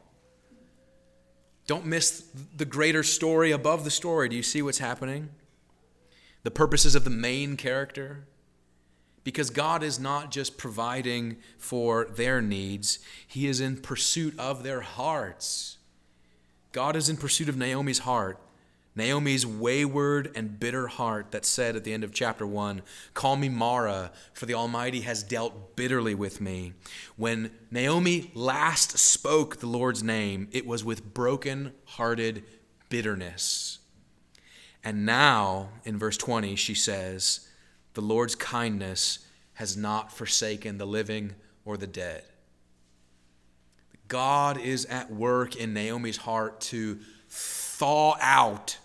don't 1.67 1.85
miss 1.85 2.27
the 2.57 2.65
greater 2.65 3.03
story 3.03 3.51
above 3.51 3.83
the 3.83 3.91
story. 3.91 4.29
Do 4.29 4.35
you 4.35 4.41
see 4.41 4.63
what's 4.63 4.79
happening? 4.79 5.29
The 6.41 6.49
purposes 6.49 6.95
of 6.95 7.03
the 7.03 7.11
main 7.11 7.55
character 7.55 8.25
because 9.23 9.49
God 9.49 9.83
is 9.83 9.99
not 9.99 10.31
just 10.31 10.57
providing 10.57 11.37
for 11.57 12.05
their 12.05 12.41
needs, 12.41 12.99
He 13.27 13.47
is 13.47 13.61
in 13.61 13.77
pursuit 13.77 14.37
of 14.37 14.63
their 14.63 14.81
hearts. 14.81 15.77
God 16.71 16.95
is 16.95 17.09
in 17.09 17.17
pursuit 17.17 17.49
of 17.49 17.57
Naomi's 17.57 17.99
heart. 17.99 18.39
Naomi's 18.95 19.45
wayward 19.45 20.31
and 20.35 20.59
bitter 20.59 20.87
heart 20.87 21.31
that 21.31 21.45
said 21.45 21.75
at 21.75 21.83
the 21.83 21.93
end 21.93 22.03
of 22.03 22.13
chapter 22.13 22.45
1, 22.45 22.83
Call 23.13 23.35
me 23.35 23.49
Mara, 23.49 24.11
for 24.33 24.45
the 24.45 24.53
Almighty 24.53 25.01
has 25.01 25.23
dealt 25.23 25.75
bitterly 25.75 26.13
with 26.13 26.39
me. 26.39 26.73
When 27.15 27.51
Naomi 27.71 28.31
last 28.35 28.97
spoke 28.99 29.57
the 29.57 29.67
Lord's 29.67 30.03
name, 30.03 30.47
it 30.51 30.67
was 30.67 30.83
with 30.83 31.13
broken 31.13 31.73
hearted 31.85 32.43
bitterness. 32.89 33.79
And 34.83 35.05
now, 35.05 35.69
in 35.85 35.97
verse 35.97 36.17
20, 36.17 36.55
she 36.55 36.75
says, 36.75 37.47
the 37.93 38.01
Lord's 38.01 38.35
kindness 38.35 39.19
has 39.55 39.77
not 39.77 40.11
forsaken 40.11 40.77
the 40.77 40.85
living 40.85 41.35
or 41.65 41.77
the 41.77 41.87
dead. 41.87 42.23
God 44.07 44.59
is 44.59 44.85
at 44.85 45.11
work 45.11 45.55
in 45.55 45.73
Naomi's 45.73 46.17
heart 46.17 46.61
to 46.61 46.99
thaw 47.29 48.15
out 48.19 48.77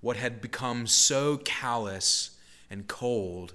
what 0.00 0.16
had 0.16 0.40
become 0.40 0.86
so 0.86 1.38
callous 1.38 2.30
and 2.70 2.86
cold. 2.86 3.54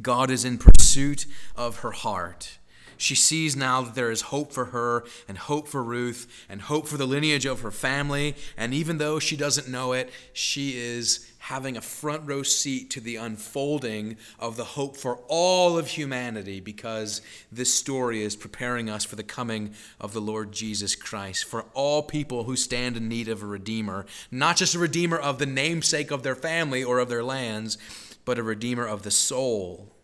God 0.00 0.30
is 0.30 0.44
in 0.44 0.58
pursuit 0.58 1.26
of 1.56 1.78
her 1.78 1.92
heart. 1.92 2.58
She 2.96 3.14
sees 3.14 3.54
now 3.54 3.82
that 3.82 3.94
there 3.94 4.10
is 4.10 4.22
hope 4.22 4.52
for 4.52 4.66
her 4.66 5.04
and 5.28 5.36
hope 5.36 5.68
for 5.68 5.82
Ruth 5.82 6.26
and 6.48 6.62
hope 6.62 6.88
for 6.88 6.96
the 6.96 7.06
lineage 7.06 7.44
of 7.44 7.60
her 7.60 7.70
family. 7.70 8.34
And 8.56 8.72
even 8.72 8.98
though 8.98 9.18
she 9.18 9.36
doesn't 9.36 9.68
know 9.68 9.92
it, 9.92 10.10
she 10.32 10.76
is 10.76 11.30
having 11.46 11.76
a 11.76 11.80
front 11.80 12.26
row 12.26 12.42
seat 12.42 12.90
to 12.90 13.00
the 13.00 13.14
unfolding 13.14 14.16
of 14.40 14.56
the 14.56 14.64
hope 14.64 14.96
for 14.96 15.20
all 15.28 15.78
of 15.78 15.86
humanity 15.86 16.58
because 16.58 17.22
this 17.52 17.72
story 17.72 18.20
is 18.20 18.34
preparing 18.34 18.90
us 18.90 19.04
for 19.04 19.14
the 19.14 19.22
coming 19.22 19.72
of 20.00 20.12
the 20.12 20.20
Lord 20.20 20.50
Jesus 20.50 20.96
Christ, 20.96 21.44
for 21.44 21.66
all 21.72 22.02
people 22.02 22.42
who 22.42 22.56
stand 22.56 22.96
in 22.96 23.08
need 23.08 23.28
of 23.28 23.44
a 23.44 23.46
Redeemer, 23.46 24.06
not 24.28 24.56
just 24.56 24.74
a 24.74 24.80
Redeemer 24.80 25.16
of 25.16 25.38
the 25.38 25.46
namesake 25.46 26.10
of 26.10 26.24
their 26.24 26.34
family 26.34 26.82
or 26.82 26.98
of 26.98 27.08
their 27.08 27.22
lands, 27.22 27.78
but 28.24 28.40
a 28.40 28.42
Redeemer 28.42 28.84
of 28.84 29.02
the 29.02 29.12
soul. 29.12 29.94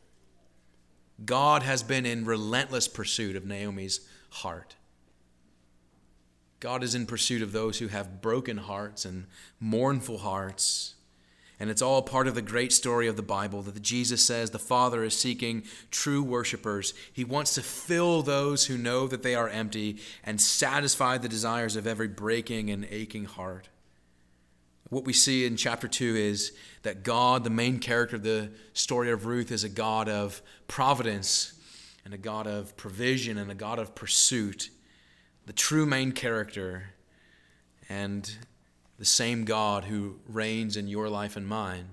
God 1.25 1.65
has 1.65 1.83
been 1.83 2.07
in 2.07 2.25
relentless 2.25 2.87
pursuit 2.87 3.35
of 3.35 3.45
Naomi's 3.45 3.99
heart. 4.31 4.77
God 6.61 6.85
is 6.85 6.95
in 6.95 7.05
pursuit 7.05 7.43
of 7.43 7.51
those 7.51 7.81
who 7.81 7.89
have 7.89 8.23
broken 8.23 8.59
hearts 8.59 9.05
and 9.05 9.27
mournful 9.59 10.19
hearts 10.19 10.95
and 11.63 11.71
it's 11.71 11.81
all 11.81 12.03
part 12.03 12.27
of 12.27 12.35
the 12.35 12.43
great 12.43 12.73
story 12.73 13.07
of 13.07 13.15
the 13.15 13.23
Bible 13.23 13.63
that 13.63 13.81
Jesus 13.81 14.21
says 14.27 14.51
the 14.51 14.59
Father 14.59 15.05
is 15.05 15.17
seeking 15.17 15.63
true 15.93 16.21
worshipers. 16.21 16.93
He 17.13 17.23
wants 17.23 17.55
to 17.55 17.63
fill 17.63 18.23
those 18.23 18.67
who 18.67 18.77
know 18.77 19.07
that 19.07 19.23
they 19.23 19.37
are 19.37 19.49
empty 19.49 19.99
and 20.25 20.41
satisfy 20.41 21.19
the 21.19 21.29
desires 21.29 21.77
of 21.77 21.87
every 21.87 22.09
breaking 22.09 22.69
and 22.71 22.85
aching 22.91 23.27
heart. 23.27 23.69
What 24.89 25.05
we 25.05 25.13
see 25.13 25.47
in 25.47 25.57
chapter 25.57 25.87
2 25.87 26.17
is 26.17 26.53
that 26.83 27.05
God, 27.05 27.45
the 27.45 27.51
main 27.51 27.79
character 27.79 28.17
of 28.17 28.25
the 28.25 28.51
story 28.73 29.13
of 29.13 29.25
Ruth, 29.25 29.53
is 29.53 29.63
a 29.63 29.69
God 29.69 30.09
of 30.09 30.43
providence 30.67 31.53
and 32.05 32.13
a 32.13 32.19
God 32.19 32.49
of 32.49 32.77
provision 32.77 33.39
and 33.39 33.53
a 33.53 33.55
God 33.55 33.79
of 33.79 33.95
pursuit. 33.95 34.69
The 35.47 35.53
true 35.53 35.87
main 35.87 36.11
character. 36.11 36.95
And 37.89 38.29
the 39.03 39.07
same 39.07 39.45
God 39.45 39.87
who 39.87 40.21
reigns 40.29 40.77
in 40.77 40.87
your 40.87 41.09
life 41.09 41.35
and 41.35 41.45
mine. 41.45 41.87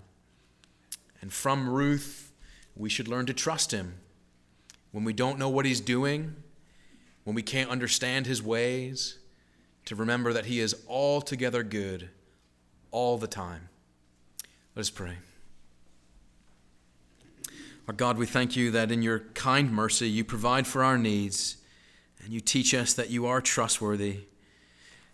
And 1.22 1.34
from 1.34 1.68
Ruth, 1.68 2.32
we 2.76 2.88
should 2.88 3.08
learn 3.08 3.26
to 3.26 3.34
trust 3.34 3.72
him. 3.72 3.96
When 4.92 5.04
we 5.04 5.14
don't 5.14 5.40
know 5.40 5.50
what 5.50 5.66
he's 5.66 5.82
doing, 5.82 6.36
when 7.24 7.36
we 7.36 7.42
can't 7.42 7.72
understand 7.72 8.28
his 8.28 8.44
ways, 8.44 9.18
to 9.86 9.96
remember 9.96 10.34
that 10.34 10.46
he 10.46 10.60
is 10.60 10.76
altogether 10.88 11.64
good 11.64 12.12
all 12.92 13.18
the 13.18 13.26
time. 13.26 13.70
Let 14.76 14.82
us 14.82 14.92
pray. 14.92 15.14
Our 17.88 17.94
God, 17.96 18.20
we 18.20 18.28
thank 18.28 18.56
you 18.56 18.70
that 18.70 18.92
in 18.92 19.02
your 19.02 19.22
kind 19.34 19.72
mercy 19.72 20.08
you 20.08 20.24
provide 20.24 20.68
for 20.68 20.84
our 20.84 21.00
needs 21.00 21.58
and 22.24 22.32
you 22.32 22.40
teach 22.40 22.76
us 22.76 22.94
that 22.94 23.10
you 23.10 23.26
are 23.26 23.42
trustworthy. 23.42 24.26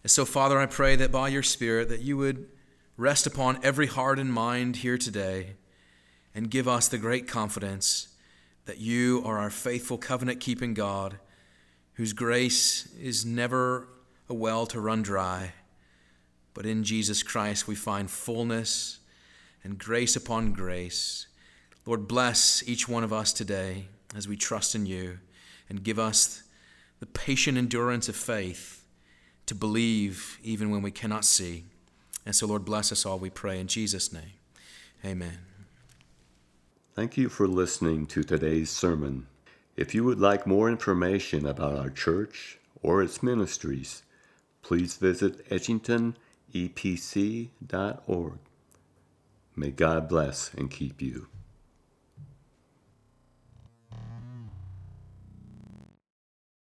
And 0.05 0.11
so, 0.11 0.23
Father, 0.23 0.59
I 0.59 0.67
pray 0.67 0.95
that 0.97 1.11
by 1.11 1.29
your 1.29 1.41
Spirit 1.41 1.89
that 1.89 2.01
you 2.01 2.15
would 2.15 2.47
rest 2.95 3.25
upon 3.25 3.57
every 3.63 3.87
heart 3.87 4.19
and 4.19 4.31
mind 4.31 4.75
here 4.75 4.99
today 4.99 5.55
and 6.35 6.51
give 6.51 6.67
us 6.67 6.87
the 6.87 6.99
great 6.99 7.27
confidence 7.27 8.09
that 8.65 8.77
you 8.77 9.23
are 9.25 9.39
our 9.39 9.49
faithful 9.49 9.97
covenant 9.97 10.39
keeping 10.39 10.75
God, 10.75 11.17
whose 11.93 12.13
grace 12.13 12.87
is 13.01 13.25
never 13.25 13.87
a 14.29 14.35
well 14.35 14.67
to 14.67 14.79
run 14.79 15.01
dry. 15.01 15.53
But 16.53 16.67
in 16.67 16.83
Jesus 16.83 17.23
Christ 17.23 17.67
we 17.67 17.73
find 17.73 18.07
fullness 18.07 18.99
and 19.63 19.79
grace 19.79 20.15
upon 20.15 20.53
grace. 20.53 21.25
Lord, 21.83 22.07
bless 22.07 22.61
each 22.67 22.87
one 22.87 23.03
of 23.03 23.11
us 23.11 23.33
today 23.33 23.87
as 24.15 24.27
we 24.27 24.37
trust 24.37 24.75
in 24.75 24.85
you 24.85 25.17
and 25.67 25.83
give 25.83 25.97
us 25.97 26.43
the 26.99 27.07
patient 27.07 27.57
endurance 27.57 28.07
of 28.07 28.15
faith 28.15 28.74
to 29.45 29.55
believe 29.55 30.39
even 30.43 30.69
when 30.69 30.81
we 30.81 30.91
cannot 30.91 31.25
see. 31.25 31.65
And 32.25 32.35
so, 32.35 32.47
Lord, 32.47 32.65
bless 32.65 32.91
us 32.91 33.05
all, 33.05 33.19
we 33.19 33.29
pray 33.29 33.59
in 33.59 33.67
Jesus' 33.67 34.11
name. 34.11 34.33
Amen. 35.03 35.39
Thank 36.95 37.17
you 37.17 37.29
for 37.29 37.47
listening 37.47 38.05
to 38.07 38.23
today's 38.23 38.69
sermon. 38.69 39.27
If 39.75 39.93
you 39.93 40.03
would 40.05 40.19
like 40.19 40.47
more 40.47 40.69
information 40.69 41.45
about 41.45 41.75
our 41.75 41.89
church 41.89 42.57
or 42.81 43.03
its 43.03 43.21
ministries, 43.21 44.03
please 44.61 44.95
visit 44.95 45.47
edgingtonepc.org. 45.49 48.39
May 49.57 49.71
God 49.71 50.09
bless 50.09 50.53
and 50.53 50.71
keep 50.71 51.01
you. 51.01 51.27